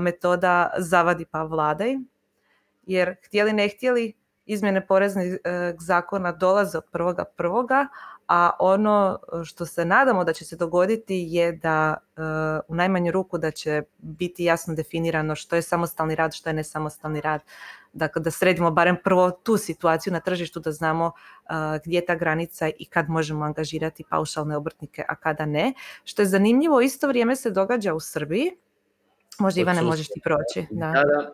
metoda 0.00 0.70
zavadi 0.78 1.24
pa 1.24 1.42
vladaj. 1.42 1.96
Jer 2.86 3.16
htjeli 3.26 3.52
ne 3.52 3.68
htjeli, 3.68 4.12
izmjene 4.46 4.86
poreznih 4.86 5.36
e, 5.44 5.74
zakona 5.78 6.32
dolaze 6.32 6.78
od 6.78 6.84
prvoga 6.90 7.24
prvoga, 7.24 7.86
a 8.28 8.50
ono 8.58 9.18
što 9.44 9.66
se 9.66 9.84
nadamo 9.84 10.24
da 10.24 10.32
će 10.32 10.44
se 10.44 10.56
dogoditi 10.56 11.24
je 11.28 11.52
da 11.52 11.96
e, 11.96 12.20
u 12.68 12.74
najmanju 12.74 13.12
ruku 13.12 13.38
da 13.38 13.50
će 13.50 13.82
biti 13.98 14.44
jasno 14.44 14.74
definirano 14.74 15.34
što 15.34 15.56
je 15.56 15.62
samostalni 15.62 16.14
rad, 16.14 16.34
što 16.34 16.48
je 16.48 16.54
nesamostalni 16.54 17.20
rad. 17.20 17.40
Dakle, 17.98 18.22
da 18.22 18.30
sredimo 18.30 18.70
barem 18.70 18.96
prvo 19.04 19.30
tu 19.30 19.56
situaciju 19.56 20.12
na 20.12 20.20
tržištu 20.20 20.60
da 20.60 20.72
znamo 20.72 21.06
uh, 21.06 21.56
gdje 21.84 21.96
je 21.96 22.06
ta 22.06 22.14
granica 22.14 22.70
i 22.78 22.84
kad 22.84 23.08
možemo 23.08 23.44
angažirati 23.44 24.04
paušalne 24.10 24.56
obrtnike, 24.56 25.04
a 25.08 25.14
kada 25.14 25.46
ne. 25.46 25.72
Što 26.04 26.22
je 26.22 26.26
zanimljivo, 26.26 26.80
isto 26.80 27.08
vrijeme 27.08 27.36
se 27.36 27.50
događa 27.50 27.94
u 27.94 28.00
Srbiji, 28.00 28.52
Možda 29.38 29.60
Ivane 29.60 29.82
možeš 29.82 30.08
ti 30.08 30.20
proći. 30.24 30.66
Da. 30.70 30.92
Da, 30.92 31.32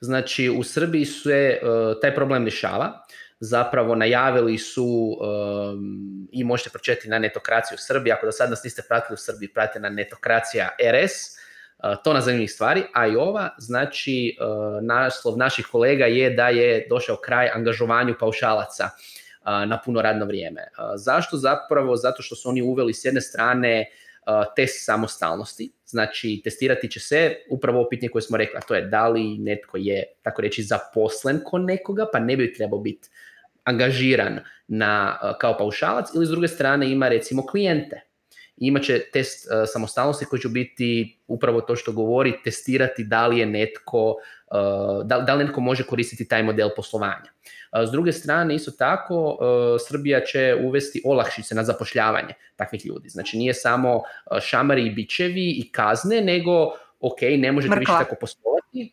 Znači 0.00 0.48
u 0.58 0.62
Srbiji 0.62 1.04
se 1.04 1.60
uh, 1.62 2.00
taj 2.00 2.14
problem 2.14 2.44
rješava. 2.44 3.04
Zapravo 3.40 3.94
najavili 3.94 4.58
su 4.58 5.18
um, 5.20 6.28
i 6.32 6.44
možete 6.44 6.70
pročitati 6.70 7.08
na 7.08 7.18
netokraciju 7.18 7.76
u 7.76 7.78
Srbiji. 7.78 8.12
Ako 8.12 8.26
do 8.26 8.32
sad 8.32 8.50
nas 8.50 8.64
niste 8.64 8.82
pratili 8.88 9.14
u 9.14 9.16
Srbiji, 9.16 9.48
pratite 9.48 9.80
na 9.80 9.88
netokracija 9.88 10.68
RS. 10.78 11.44
Uh, 11.78 12.02
to 12.04 12.12
na 12.12 12.20
zanimljivih 12.20 12.52
stvari. 12.52 12.82
A 12.92 13.06
i 13.06 13.16
ova, 13.16 13.50
znači 13.58 14.36
uh, 14.40 14.82
naslov 14.82 15.38
naših 15.38 15.66
kolega 15.66 16.06
je 16.06 16.30
da 16.30 16.48
je 16.48 16.86
došao 16.90 17.16
kraj 17.16 17.50
angažovanju 17.54 18.14
paušalaca 18.20 18.88
na 19.44 19.80
puno 19.84 20.02
radno 20.02 20.24
vrijeme. 20.24 20.62
Zašto? 20.96 21.36
Zapravo 21.36 21.96
zato 21.96 22.22
što 22.22 22.36
su 22.36 22.48
oni 22.48 22.62
uveli 22.62 22.94
s 22.94 23.04
jedne 23.04 23.20
strane 23.20 23.90
test 24.56 24.84
samostalnosti, 24.84 25.72
znači 25.86 26.40
testirati 26.44 26.90
će 26.90 27.00
se 27.00 27.36
upravo 27.50 27.78
ovo 27.78 27.88
pitanje 27.88 28.08
koje 28.08 28.22
smo 28.22 28.36
rekli, 28.36 28.58
a 28.58 28.60
to 28.60 28.74
je 28.74 28.82
da 28.82 29.08
li 29.08 29.38
netko 29.38 29.76
je, 29.76 30.04
tako 30.22 30.42
reći, 30.42 30.62
zaposlen 30.62 31.40
kod 31.44 31.60
nekoga, 31.60 32.06
pa 32.12 32.18
ne 32.18 32.36
bi 32.36 32.52
trebao 32.52 32.78
biti 32.78 33.08
angažiran 33.64 34.40
na, 34.68 35.18
kao 35.40 35.58
paušalac, 35.58 36.14
ili 36.14 36.26
s 36.26 36.30
druge 36.30 36.48
strane 36.48 36.90
ima 36.90 37.08
recimo 37.08 37.46
klijente. 37.46 38.00
Imat 38.56 38.82
će 38.82 39.00
test 39.12 39.48
samostalnosti 39.72 40.24
koji 40.24 40.40
će 40.40 40.48
biti 40.48 41.18
upravo 41.26 41.60
to 41.60 41.76
što 41.76 41.92
govori, 41.92 42.32
testirati 42.44 43.04
da 43.04 43.26
li 43.26 43.38
je 43.38 43.46
netko, 43.46 44.14
da, 45.04 45.20
da 45.20 45.34
li 45.34 45.44
netko 45.44 45.60
može 45.60 45.84
koristiti 45.84 46.28
taj 46.28 46.42
model 46.42 46.68
poslovanja. 46.76 47.30
S 47.86 47.90
druge 47.90 48.12
strane, 48.12 48.54
isto 48.54 48.70
tako, 48.70 49.38
e, 49.40 49.78
Srbija 49.88 50.20
će 50.20 50.56
uvesti 50.62 51.02
olakšice 51.04 51.54
na 51.54 51.64
zapošljavanje 51.64 52.34
takvih 52.56 52.86
ljudi. 52.86 53.08
Znači, 53.08 53.38
nije 53.38 53.54
samo 53.54 53.96
e, 53.96 54.40
šamari 54.40 54.86
i 54.86 54.90
bičevi 54.90 55.50
i 55.50 55.68
kazne, 55.72 56.20
nego, 56.20 56.66
ok, 57.00 57.20
ne 57.38 57.52
možete 57.52 57.78
više 57.78 57.92
tako 57.98 58.16
poslovati, 58.20 58.92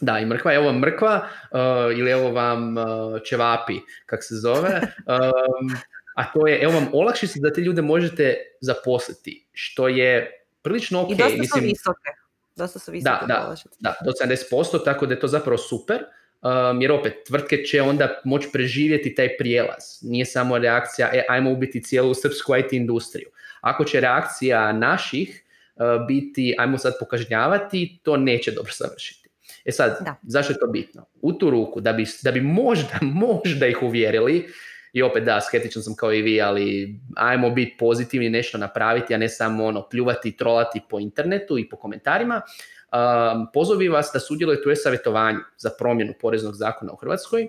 da, 0.00 0.18
i 0.18 0.26
mrkva, 0.26 0.54
evo 0.54 0.66
vam 0.66 0.78
mrkva 0.78 1.28
uh, 1.50 1.58
ili 1.98 2.10
evo 2.10 2.30
vam 2.32 2.76
uh, 2.76 2.84
čevapi, 3.24 3.74
kak 4.06 4.24
se 4.24 4.34
zove. 4.34 4.80
Um, 5.06 5.76
a 6.18 6.32
to 6.32 6.46
je, 6.46 6.58
evo 6.62 6.72
vam 6.72 6.88
olakšice 6.92 7.38
da 7.40 7.52
te 7.52 7.60
ljude 7.60 7.82
možete 7.82 8.36
zaposliti, 8.60 9.46
što 9.52 9.88
je 9.88 10.30
prilično 10.62 11.02
ok. 11.02 11.10
I 11.10 11.14
dosta 11.14 11.44
su 11.54 11.60
visoke. 11.64 12.10
Dosta 12.56 12.78
su 12.78 12.92
visoke 12.92 13.26
da, 13.26 13.26
da, 13.26 13.54
da, 13.80 13.94
do 14.04 14.12
70%, 14.24 14.84
tako 14.84 15.06
da 15.06 15.14
je 15.14 15.20
to 15.20 15.28
zapravo 15.28 15.58
super 15.58 15.98
um, 16.42 16.82
jer 16.82 16.92
opet 16.92 17.14
tvrtke 17.26 17.56
će 17.56 17.82
onda 17.82 18.20
moći 18.24 18.48
preživjeti 18.52 19.14
taj 19.14 19.36
prijelaz. 19.36 19.84
Nije 20.02 20.24
samo 20.24 20.58
reakcija, 20.58 21.10
e, 21.12 21.24
ajmo 21.28 21.52
ubiti 21.52 21.82
cijelu 21.82 22.14
srpsku 22.14 22.56
IT 22.56 22.72
industriju. 22.72 23.28
Ako 23.60 23.84
će 23.84 24.00
reakcija 24.00 24.72
naših 24.72 25.44
uh, 25.76 26.06
biti, 26.08 26.54
ajmo 26.58 26.78
sad 26.78 26.92
pokažnjavati, 27.00 27.98
to 28.02 28.16
neće 28.16 28.50
dobro 28.50 28.72
završiti. 28.78 29.28
E 29.64 29.72
sad, 29.72 29.98
zašto 30.22 30.52
je 30.52 30.58
to 30.58 30.66
bitno? 30.66 31.06
U 31.20 31.32
tu 31.32 31.50
ruku, 31.50 31.80
da 31.80 31.92
bi, 31.92 32.06
da 32.22 32.32
bi 32.32 32.40
možda, 32.40 32.98
možda 33.24 33.66
ih 33.66 33.82
uvjerili, 33.82 34.48
i 34.92 35.02
opet 35.02 35.24
da, 35.24 35.40
skeptičan 35.40 35.82
sam 35.82 35.94
kao 35.96 36.12
i 36.12 36.22
vi, 36.22 36.42
ali 36.42 36.94
ajmo 37.16 37.50
biti 37.50 37.76
pozitivni, 37.78 38.30
nešto 38.30 38.58
napraviti, 38.58 39.14
a 39.14 39.18
ne 39.18 39.28
samo 39.28 39.64
ono 39.64 39.88
pljuvati 39.88 40.28
i 40.28 40.36
trolati 40.36 40.80
po 40.90 41.00
internetu 41.00 41.58
i 41.58 41.68
po 41.68 41.76
komentarima. 41.76 42.42
Pozovi 43.52 43.88
vas 43.88 44.10
da 44.14 44.20
sudjelujete 44.20 44.68
u 44.68 44.76
savjetovanju 44.76 45.38
za 45.56 45.70
promjenu 45.78 46.14
poreznog 46.20 46.54
zakona 46.54 46.92
u 46.92 46.96
Hrvatskoj 46.96 47.48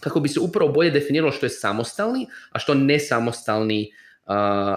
kako 0.00 0.20
bi 0.20 0.28
se 0.28 0.40
upravo 0.40 0.72
bolje 0.72 0.90
definiralo 0.90 1.32
što 1.32 1.46
je 1.46 1.50
samostalni, 1.50 2.26
a 2.52 2.58
što 2.58 2.74
nesamostalni 2.74 3.92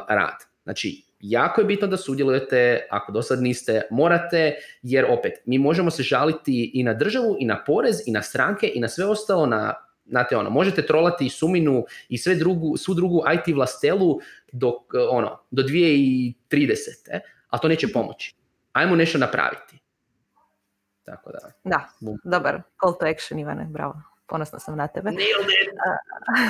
rad. 0.09 0.35
Znači, 0.63 1.03
jako 1.19 1.61
je 1.61 1.65
bitno 1.65 1.87
da 1.87 1.97
sudjelujete, 1.97 2.87
ako 2.89 3.11
do 3.11 3.21
sad 3.21 3.41
niste, 3.41 3.81
morate, 3.91 4.55
jer 4.81 5.05
opet, 5.09 5.33
mi 5.45 5.57
možemo 5.57 5.91
se 5.91 6.03
žaliti 6.03 6.71
i 6.73 6.83
na 6.83 6.93
državu, 6.93 7.35
i 7.39 7.45
na 7.45 7.63
porez, 7.63 8.01
i 8.05 8.11
na 8.11 8.21
stranke, 8.21 8.71
i 8.75 8.79
na 8.79 8.87
sve 8.87 9.05
ostalo, 9.05 9.45
na 9.45 9.73
Znate, 10.05 10.37
ono, 10.37 10.49
možete 10.49 10.85
trolati 10.85 11.25
i 11.25 11.29
Suminu 11.29 11.85
i 12.09 12.17
sve 12.17 12.35
drugu, 12.35 12.77
svu 12.77 12.93
drugu 12.93 13.23
IT 13.33 13.55
vlastelu 13.55 14.19
do, 14.51 14.73
ono, 15.11 15.39
do 15.51 15.63
2030. 15.63 16.33
Ali 17.49 17.61
to 17.61 17.67
neće 17.67 17.87
pomoći. 17.87 18.35
Ajmo 18.73 18.95
nešto 18.95 19.17
napraviti. 19.17 19.79
Tako 21.03 21.31
da. 21.31 21.39
Da, 21.63 21.89
dobar 22.23 22.61
call 22.81 22.93
to 22.99 23.05
action 23.05 23.39
Ivane, 23.39 23.65
bravo. 23.69 24.01
Ponosna 24.25 24.59
sam 24.59 24.77
na 24.77 24.87
tebe. 24.87 25.11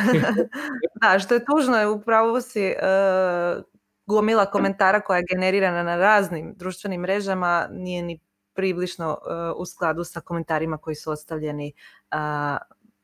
da, 1.01 1.19
što 1.19 1.33
je 1.33 1.45
tužno 1.45 1.77
je 1.77 1.87
upravo 1.87 2.41
si 2.41 2.75
uh, 2.75 3.63
gomila 4.05 4.45
komentara 4.45 5.01
koja 5.01 5.17
je 5.17 5.25
generirana 5.29 5.83
na 5.83 5.95
raznim 5.95 6.53
društvenim 6.57 7.01
mrežama 7.01 7.67
nije 7.71 8.03
ni 8.03 8.19
približno 8.53 9.09
uh, 9.09 9.61
u 9.61 9.65
skladu 9.65 10.03
sa 10.03 10.21
komentarima 10.21 10.77
koji 10.77 10.95
su 10.95 11.11
ostavljeni 11.11 11.73
uh, 12.11 12.17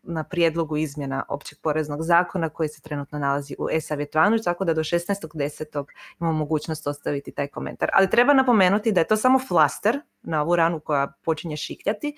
na 0.04 0.24
prijedlogu 0.24 0.78
izmjena 0.78 1.24
općeg 1.30 1.58
poreznog 1.62 2.04
zakona 2.04 2.50
koji 2.50 2.70
se 2.70 2.82
trenutno 2.82 3.20
nalazi 3.20 3.56
u 3.60 3.70
e-savjetovanju, 3.72 4.40
tako 4.44 4.66
da 4.66 4.74
do 4.74 4.82
16.10. 4.84 5.86
imamo 6.20 6.38
mogućnost 6.38 6.88
ostaviti 6.88 7.32
taj 7.32 7.48
komentar. 7.48 7.90
Ali 7.94 8.10
treba 8.10 8.34
napomenuti 8.34 8.92
da 8.92 9.02
je 9.02 9.08
to 9.08 9.18
samo 9.18 9.40
flaster 9.40 10.00
na 10.22 10.42
ovu 10.42 10.56
ranu 10.56 10.80
koja 10.80 11.14
počinje 11.24 11.58
šikljati. 11.58 12.16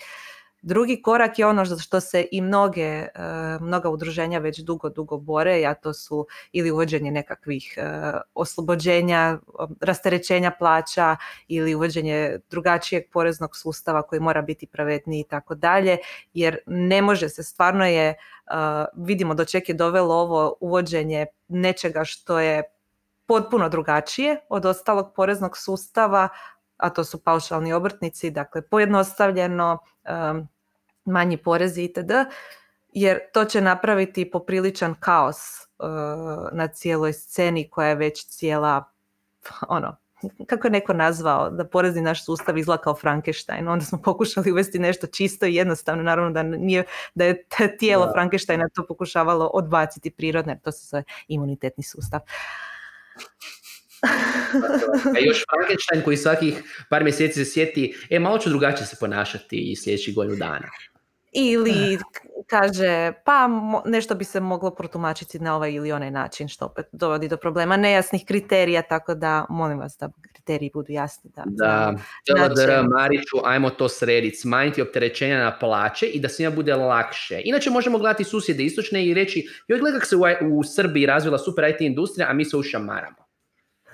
Drugi 0.63 1.01
korak 1.01 1.39
je 1.39 1.47
ono 1.47 1.65
što 1.65 1.99
se 1.99 2.27
i 2.31 2.41
mnoge, 2.41 2.81
e, 2.81 3.09
mnoga 3.61 3.89
udruženja 3.89 4.39
već 4.39 4.59
dugo, 4.59 4.89
dugo 4.89 5.17
bore, 5.17 5.65
a 5.65 5.73
to 5.73 5.93
su 5.93 6.27
ili 6.51 6.71
uvođenje 6.71 7.11
nekakvih 7.11 7.73
e, 7.77 8.11
oslobođenja, 8.33 9.37
rasterećenja 9.81 10.51
plaća 10.59 11.15
ili 11.47 11.75
uvođenje 11.75 12.39
drugačijeg 12.49 13.03
poreznog 13.11 13.57
sustava 13.57 14.01
koji 14.01 14.19
mora 14.19 14.41
biti 14.41 14.67
pravedniji 14.67 15.19
i 15.19 15.27
tako 15.29 15.55
dalje, 15.55 15.97
jer 16.33 16.57
ne 16.65 17.01
može 17.01 17.29
se, 17.29 17.43
stvarno 17.43 17.85
je, 17.85 18.07
e, 18.07 18.15
vidimo 18.95 19.33
do 19.33 19.45
čeg 19.45 19.69
je 19.69 19.75
dovelo 19.75 20.15
ovo 20.15 20.55
uvođenje 20.59 21.25
nečega 21.47 22.03
što 22.03 22.39
je 22.39 22.63
potpuno 23.25 23.69
drugačije 23.69 24.39
od 24.49 24.65
ostalog 24.65 25.13
poreznog 25.15 25.57
sustava, 25.57 26.29
a 26.81 26.89
to 26.89 27.03
su 27.03 27.23
paušalni 27.23 27.73
obrtnici, 27.73 28.31
dakle 28.31 28.61
pojednostavljeno, 28.61 29.77
manji 31.05 31.37
porezi 31.37 31.83
itd. 31.83 32.11
Jer 32.93 33.19
to 33.33 33.45
će 33.45 33.61
napraviti 33.61 34.31
popriličan 34.31 34.95
kaos 34.99 35.37
na 36.51 36.67
cijeloj 36.67 37.13
sceni 37.13 37.69
koja 37.69 37.89
je 37.89 37.95
već 37.95 38.27
cijela 38.27 38.83
ono, 39.67 39.97
kako 40.47 40.67
je 40.67 40.71
neko 40.71 40.93
nazvao 40.93 41.49
da 41.49 41.67
porezni 41.67 42.01
naš 42.01 42.25
sustav 42.25 42.57
izgleda 42.57 42.81
kao 42.81 42.95
Frankenstein. 42.95 43.67
Onda 43.67 43.85
smo 43.85 44.01
pokušali 44.01 44.51
uvesti 44.51 44.79
nešto 44.79 45.07
čisto 45.07 45.45
i 45.45 45.55
jednostavno, 45.55 46.03
naravno 46.03 46.31
da, 46.31 46.43
nije, 46.43 46.83
da 47.15 47.25
je 47.25 47.47
tijelo 47.79 48.05
da. 48.05 48.11
Frankensteina 48.11 48.69
to 48.73 48.85
pokušavalo 48.87 49.45
odbaciti 49.45 50.11
prirodno, 50.11 50.51
jer 50.51 50.59
to 50.59 50.71
se 50.71 50.87
zove 50.87 51.03
imunitetni 51.27 51.83
sustav. 51.83 52.19
A 55.15 55.19
još 55.19 55.43
Frankenstein 55.51 56.01
koji 56.05 56.17
svakih 56.17 56.63
par 56.89 57.03
mjeseci 57.03 57.45
se 57.45 57.51
sjeti, 57.51 57.93
e, 58.09 58.19
malo 58.19 58.37
ću 58.37 58.49
drugačije 58.49 58.87
se 58.87 58.95
ponašati 58.99 59.71
i 59.71 59.75
sljedećih 59.75 60.15
godinu 60.15 60.35
dana. 60.35 60.67
Ili 61.31 61.97
kaže, 62.47 63.11
pa 63.25 63.49
nešto 63.85 64.15
bi 64.15 64.23
se 64.23 64.39
moglo 64.39 64.71
protumačiti 64.75 65.39
na 65.39 65.55
ovaj 65.55 65.73
ili 65.73 65.91
onaj 65.91 66.11
način, 66.11 66.47
što 66.47 66.65
opet 66.65 66.85
dovodi 66.91 67.27
do 67.27 67.37
problema 67.37 67.77
nejasnih 67.77 68.25
kriterija, 68.27 68.81
tako 68.81 69.15
da 69.15 69.45
molim 69.49 69.79
vas 69.79 69.97
da 69.99 70.09
kriteriji 70.33 70.71
budu 70.73 70.91
jasni. 70.91 71.31
Da, 71.35 71.43
da. 71.45 71.93
Znači, 72.25 72.87
Mariću, 72.93 73.37
ajmo 73.43 73.69
to 73.69 73.89
srediti, 73.89 74.37
smanjiti 74.37 74.81
opterećenja 74.81 75.37
na 75.37 75.57
plaće 75.59 76.05
i 76.05 76.19
da 76.19 76.29
svima 76.29 76.51
bude 76.51 76.75
lakše. 76.75 77.41
Inače 77.43 77.69
možemo 77.69 77.97
gledati 77.97 78.23
susjede 78.23 78.63
istočne 78.63 79.05
i 79.05 79.13
reći, 79.13 79.47
joj 79.67 79.79
gledaj 79.79 79.99
kako 79.99 80.09
se 80.09 80.15
u, 80.15 80.57
u 80.59 80.63
Srbiji 80.63 81.05
razvila 81.05 81.37
super 81.37 81.69
IT 81.69 81.81
industrija, 81.81 82.27
a 82.29 82.33
mi 82.33 82.45
se 82.45 82.57
ušamaramo. 82.57 83.30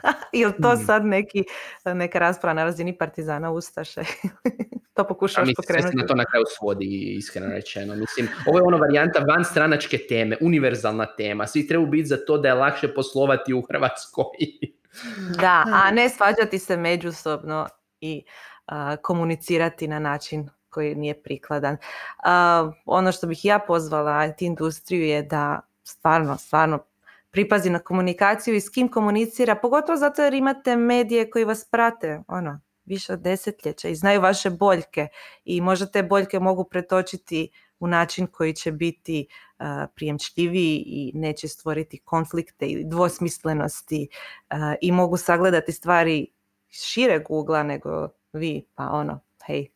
Jel 0.34 0.52
to 0.62 0.76
hmm. 0.76 0.86
sad 0.86 1.06
neki, 1.06 1.44
neka 1.86 2.20
rasprava 2.20 2.54
na 2.54 2.64
razini 2.64 2.98
partizana 2.98 3.52
Ustaše? 3.52 4.02
to 4.96 5.08
pokušavaš 5.08 5.50
pokrenuti? 5.56 5.92
Sve 5.92 6.02
na 6.02 6.08
to 6.08 6.16
na 6.16 6.26
kraju 6.26 6.46
svodi, 6.58 7.16
iskreno 7.18 7.48
rečeno. 7.48 7.96
Mislim, 7.96 8.28
ovo 8.48 8.58
je 8.58 8.64
ono 8.64 8.78
varijanta 8.78 9.20
van 9.20 9.46
stranačke 9.46 9.98
teme, 10.10 10.38
univerzalna 10.42 11.06
tema. 11.06 11.48
Svi 11.48 11.68
trebaju 11.68 11.88
biti 11.88 12.06
za 12.06 12.18
to 12.18 12.38
da 12.38 12.48
je 12.48 12.54
lakše 12.54 12.94
poslovati 12.94 13.54
u 13.54 13.62
Hrvatskoj. 13.62 14.26
da, 15.42 15.64
a 15.74 15.92
ne 15.92 16.10
svađati 16.10 16.60
se 16.60 16.78
međusobno 16.78 17.68
i 18.02 18.24
komunicirati 19.02 19.88
na 19.88 20.00
način 20.00 20.50
koji 20.70 20.96
nije 20.96 21.22
prikladan. 21.24 21.74
Uh, 21.74 22.74
ono 22.86 23.12
što 23.12 23.28
bih 23.28 23.46
ja 23.46 23.60
pozvala 23.60 24.26
IT 24.26 24.42
industriju 24.42 25.06
je 25.06 25.24
da 25.24 25.60
stvarno, 25.84 26.38
stvarno 26.38 26.80
pripazi 27.38 27.70
na 27.70 27.80
komunikaciju 27.80 28.56
i 28.56 28.62
s 28.62 28.70
kim 28.70 28.88
komunicira, 28.88 29.56
pogotovo 29.56 29.98
zato 29.98 30.24
jer 30.24 30.34
imate 30.34 30.76
medije 30.76 31.30
koji 31.30 31.46
vas 31.46 31.66
prate, 31.72 32.20
ono, 32.28 32.62
više 32.86 33.14
od 33.14 33.20
desetljeća 33.20 33.90
i 33.90 33.96
znaju 33.96 34.22
vaše 34.22 34.50
boljke 34.50 35.08
i 35.46 35.62
možda 35.62 35.86
te 35.86 36.04
boljke 36.04 36.40
mogu 36.40 36.64
pretočiti 36.64 37.50
u 37.80 37.88
način 37.88 38.28
koji 38.28 38.54
će 38.54 38.72
biti 38.72 39.28
uh, 39.60 39.66
prijemčljiviji 39.96 40.84
i 40.86 41.12
neće 41.14 41.48
stvoriti 41.48 41.98
konflikte 41.98 42.66
ili 42.66 42.84
dvosmislenosti 42.86 44.08
uh, 44.52 44.58
i 44.82 44.92
mogu 44.92 45.18
sagledati 45.18 45.72
stvari 45.72 46.28
šireg 46.70 47.22
ugla 47.30 47.64
nego 47.64 48.10
vi, 48.34 48.66
pa 48.76 48.90
ono, 48.90 49.20
hej, 49.46 49.68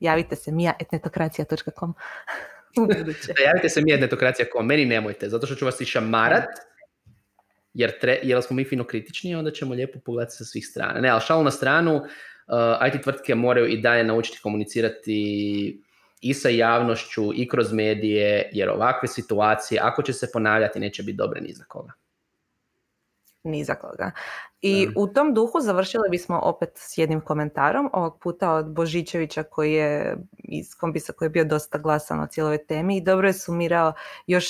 javite 0.00 0.36
se 0.36 0.52
mija.etnetokracija.com 0.52 1.94
javite 3.46 3.68
se 3.68 3.80
mija.etnetokracija.com, 3.82 4.66
meni 4.66 4.86
nemojte, 4.86 5.28
zato 5.28 5.46
što 5.46 5.54
ću 5.54 5.64
vas 5.64 5.80
i 5.80 5.84
šamarat, 5.84 6.71
jer, 7.74 7.98
tre, 8.00 8.18
jer 8.22 8.42
smo 8.42 8.56
mi 8.56 8.64
fino 8.64 8.84
kritični, 8.84 9.34
onda 9.34 9.50
ćemo 9.50 9.74
lijepo 9.74 9.98
pogledati 10.04 10.36
sa 10.36 10.44
svih 10.44 10.66
strana. 10.66 11.00
Ne, 11.00 11.08
ali 11.08 11.20
šalu 11.20 11.44
na 11.44 11.50
stranu, 11.50 11.96
uh, 11.96 12.06
IT 12.88 13.02
tvrtke 13.02 13.34
moraju 13.34 13.66
i 13.66 13.80
dalje 13.80 14.04
naučiti 14.04 14.40
komunicirati 14.42 15.82
i 16.20 16.34
sa 16.34 16.48
javnošću 16.48 17.30
i 17.34 17.48
kroz 17.48 17.72
medije, 17.72 18.50
jer 18.52 18.70
ovakve 18.70 19.08
situacije, 19.08 19.80
ako 19.82 20.02
će 20.02 20.12
se 20.12 20.30
ponavljati, 20.32 20.80
neće 20.80 21.02
biti 21.02 21.16
dobre 21.16 21.40
ni 21.40 21.52
za 21.52 21.64
koga. 21.64 21.92
Ni 23.44 23.64
za 23.64 23.74
koga. 23.74 24.10
I 24.60 24.88
u 24.96 25.06
tom 25.06 25.34
duhu 25.34 25.60
završili 25.60 26.08
bismo 26.10 26.40
opet 26.42 26.70
s 26.74 26.98
jednim 26.98 27.20
komentarom, 27.20 27.90
ovog 27.92 28.18
puta 28.20 28.52
od 28.52 28.70
Božićevića 28.70 29.42
koji 29.42 29.72
je 29.72 30.16
iz 30.38 30.74
kombisa 30.74 31.12
koji 31.12 31.26
je 31.26 31.30
bio 31.30 31.44
dosta 31.44 31.78
glasan 31.78 32.20
o 32.20 32.26
cijeloj 32.26 32.66
temi 32.66 32.96
i 32.96 33.00
dobro 33.00 33.28
je 33.28 33.32
sumirao 33.32 33.92
još, 34.26 34.46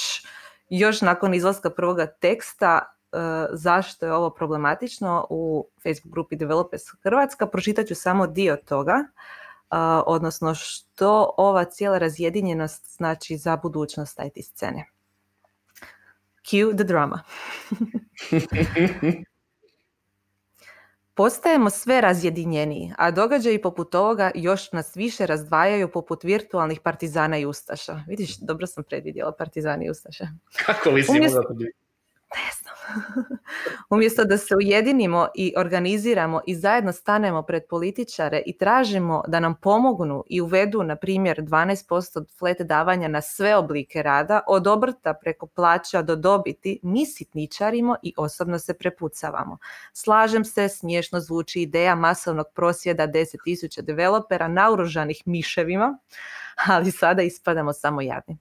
još 0.68 1.00
nakon 1.00 1.34
izlaska 1.34 1.70
prvoga 1.70 2.06
teksta 2.06 2.94
zašto 3.52 4.06
je 4.06 4.14
ovo 4.14 4.30
problematično 4.30 5.26
u 5.30 5.68
Facebook 5.82 6.12
grupi 6.12 6.36
Developers 6.36 6.82
Hrvatska. 7.02 7.46
Pročitat 7.46 7.86
ću 7.86 7.94
samo 7.94 8.26
dio 8.26 8.56
toga, 8.56 8.92
e, 8.92 9.04
odnosno 10.06 10.54
što 10.54 11.34
ova 11.36 11.64
cijela 11.64 11.98
razjedinjenost 11.98 12.96
znači 12.96 13.36
za 13.36 13.56
budućnost 13.56 14.20
IT 14.24 14.44
scene. 14.44 14.84
Cue 16.44 16.76
the 16.76 16.84
drama. 16.84 17.22
Postajemo 21.14 21.70
sve 21.70 22.00
razjedinjeniji, 22.00 22.92
a 22.98 23.10
događaji 23.10 23.62
poput 23.62 23.94
ovoga 23.94 24.30
još 24.34 24.72
nas 24.72 24.96
više 24.96 25.26
razdvajaju 25.26 25.88
poput 25.88 26.24
virtualnih 26.24 26.80
partizana 26.80 27.38
i 27.38 27.46
ustaša. 27.46 28.00
Vidiš, 28.08 28.38
dobro 28.38 28.66
sam 28.66 28.84
predvidjela 28.84 29.32
partizani 29.32 29.86
i 29.86 29.90
ustaše. 29.90 30.24
Kako 30.66 30.90
li 30.90 31.02
si 31.02 31.10
Umjesto... 31.10 31.42
Ne 32.34 32.50
znam. 32.60 32.74
Umjesto 33.90 34.24
da 34.24 34.38
se 34.38 34.56
ujedinimo 34.56 35.28
i 35.34 35.54
organiziramo 35.56 36.40
i 36.46 36.54
zajedno 36.54 36.92
stanemo 36.92 37.42
pred 37.42 37.62
političare 37.68 38.42
i 38.46 38.58
tražimo 38.58 39.24
da 39.28 39.40
nam 39.40 39.54
pomognu 39.54 40.24
i 40.28 40.40
uvedu, 40.40 40.82
na 40.82 40.96
primjer, 40.96 41.42
12% 41.42 42.24
flete 42.38 42.64
davanja 42.64 43.08
na 43.08 43.20
sve 43.20 43.56
oblike 43.56 44.02
rada, 44.02 44.40
od 44.46 44.66
obrta 44.66 45.14
preko 45.14 45.46
plaća 45.46 46.02
do 46.02 46.16
dobiti, 46.16 46.80
mi 46.82 47.06
sitničarimo 47.06 47.96
i 48.02 48.14
osobno 48.16 48.58
se 48.58 48.74
prepucavamo. 48.74 49.58
Slažem 49.92 50.44
se, 50.44 50.68
smiješno 50.68 51.20
zvuči 51.20 51.62
ideja 51.62 51.94
masovnog 51.94 52.46
prosvjeda 52.54 53.08
10.000 53.08 53.80
developera 53.80 54.48
naoružanih 54.48 55.22
miševima, 55.26 55.98
ali 56.66 56.90
sada 56.90 57.22
ispadamo 57.22 57.72
samo 57.72 58.00
jadni. 58.00 58.38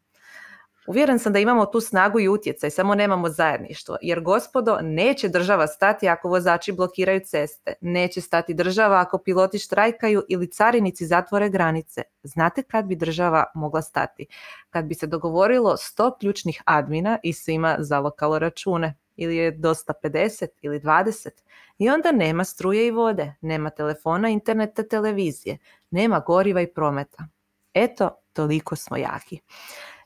Uvjeren 0.88 1.20
sam 1.20 1.34
da 1.34 1.39
imamo 1.39 1.65
tu 1.65 1.82
snagu 1.82 2.20
i 2.20 2.28
utjecaj, 2.28 2.70
samo 2.70 2.96
nemamo 2.96 3.30
zajedništvo. 3.30 3.98
Jer 4.02 4.22
gospodo, 4.22 4.78
neće 4.82 5.30
država 5.30 5.67
stati 5.67 6.10
ako 6.10 6.30
vozači 6.30 6.72
blokiraju 6.72 7.22
ceste. 7.26 7.74
Neće 7.82 8.22
stati 8.22 8.54
država 8.54 9.00
ako 9.00 9.17
piloti 9.17 9.60
štrajkaju 9.60 10.24
ili 10.30 10.52
carinici 10.52 11.06
zatvore 11.06 11.50
granice. 11.50 12.02
Znate 12.24 12.63
kad 12.63 12.86
bi 12.86 12.96
država 12.96 13.46
mogla 13.56 13.82
stati? 13.82 14.26
Kad 14.70 14.86
bi 14.86 14.96
se 14.96 15.08
dogovorilo 15.08 15.78
sto 15.78 16.17
ključnih 16.20 16.62
admina 16.65 17.17
i 17.24 17.34
svima 17.34 17.76
zalokalo 17.80 18.39
račune. 18.39 18.96
Ili 19.15 19.38
je 19.38 19.52
dosta 19.52 19.94
50 20.04 20.48
ili 20.62 20.80
20. 20.80 21.30
I 21.78 21.89
onda 21.89 22.12
nema 22.12 22.44
struje 22.44 22.88
i 22.88 22.91
vode, 22.91 23.34
nema 23.41 23.70
telefona, 23.70 24.30
interneta, 24.30 24.84
televizije, 24.84 25.58
nema 25.91 26.20
goriva 26.20 26.62
i 26.62 26.74
prometa. 26.74 27.28
Eto, 27.74 28.10
toliko 28.34 28.76
smo 28.76 28.98
jaki. 28.98 29.39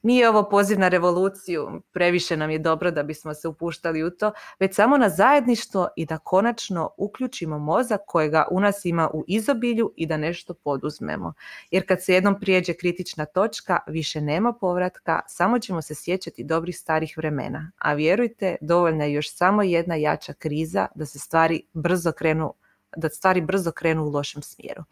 Nije 0.05 0.29
ovo 0.29 0.49
poziv 0.49 0.79
na 0.79 0.87
revoluciju, 0.87 1.81
previše 1.91 2.37
nam 2.37 2.49
je 2.49 2.59
dobro 2.59 2.91
da 2.91 3.03
bismo 3.03 3.33
se 3.33 3.47
upuštali 3.47 4.03
u 4.03 4.09
to, 4.09 4.31
već 4.59 4.75
samo 4.75 4.97
na 4.97 5.09
zajedništvo 5.09 5.87
i 5.95 6.05
da 6.05 6.17
konačno 6.17 6.89
uključimo 6.97 7.59
mozak 7.59 8.01
kojega 8.05 8.47
u 8.51 8.59
nas 8.59 8.85
ima 8.85 9.09
u 9.13 9.23
izobilju 9.27 9.93
i 9.95 10.05
da 10.05 10.17
nešto 10.17 10.53
poduzmemo. 10.53 11.33
Jer 11.71 11.87
kad 11.87 12.03
se 12.03 12.13
jednom 12.13 12.39
prijeđe 12.39 12.73
kritična 12.73 13.25
točka, 13.25 13.79
više 13.87 14.21
nema 14.21 14.53
povratka, 14.53 15.19
samo 15.27 15.59
ćemo 15.59 15.81
se 15.81 15.95
sjećati 15.95 16.43
dobrih 16.43 16.77
starih 16.77 17.13
vremena. 17.17 17.71
A 17.77 17.93
vjerujte, 17.93 18.55
dovoljna 18.61 19.03
je 19.03 19.13
još 19.13 19.35
samo 19.35 19.63
jedna 19.63 19.95
jača 19.95 20.33
kriza 20.33 20.87
da 20.95 21.05
se 21.05 21.19
stvari 21.19 21.61
brzo 21.73 22.11
krenu, 22.11 22.53
da 22.97 23.09
stvari 23.09 23.41
brzo 23.41 23.71
krenu 23.71 24.03
u 24.03 24.09
lošem 24.09 24.41
smjeru 24.41 24.83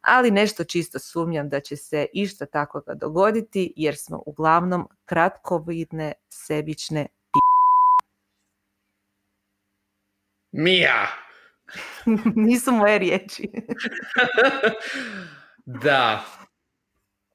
ali 0.00 0.30
nešto 0.30 0.64
čisto 0.64 0.98
sumnjam 0.98 1.48
da 1.48 1.60
će 1.60 1.76
se 1.76 2.06
išta 2.12 2.46
takvoga 2.46 2.94
dogoditi 2.94 3.72
jer 3.76 3.96
smo 3.96 4.22
uglavnom 4.26 4.88
kratkovidne, 5.04 6.12
sebične 6.28 7.06
p***. 7.32 7.38
Mija! 10.52 11.06
Nisu 12.46 12.72
moje 12.72 12.98
riječi. 12.98 13.50
da. 15.84 16.24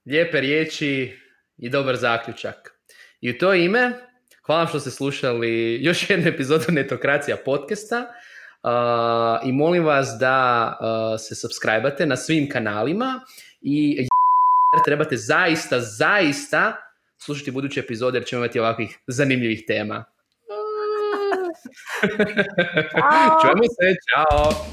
Lijepe 0.06 0.41
riječi 0.41 1.19
i 1.58 1.69
dobar 1.69 1.95
zaključak. 1.95 2.80
I 3.21 3.30
u 3.30 3.38
to 3.38 3.54
ime, 3.54 3.91
hvala 4.45 4.67
što 4.67 4.80
ste 4.80 4.91
slušali 4.91 5.80
još 5.84 6.10
jednu 6.10 6.28
epizodu 6.28 6.65
Netokracija 6.69 7.38
podcasta 7.45 8.13
i 9.43 9.52
molim 9.52 9.86
vas 9.86 10.08
da 10.19 10.78
se 11.19 11.36
subscribe 11.36 12.06
na 12.06 12.15
svim 12.15 12.49
kanalima 12.49 13.21
i 13.62 14.08
trebate 14.86 15.17
zaista, 15.17 15.80
zaista 15.80 16.76
slušati 17.26 17.52
buduće 17.52 17.80
epizode 17.80 18.17
jer 18.17 18.26
ćemo 18.26 18.43
imati 18.43 18.60
ovakvih 18.60 18.99
zanimljivih 19.08 19.63
tema. 19.67 20.06
Čujemo 23.41 23.63
se, 23.63 23.95
čao! 24.10 24.72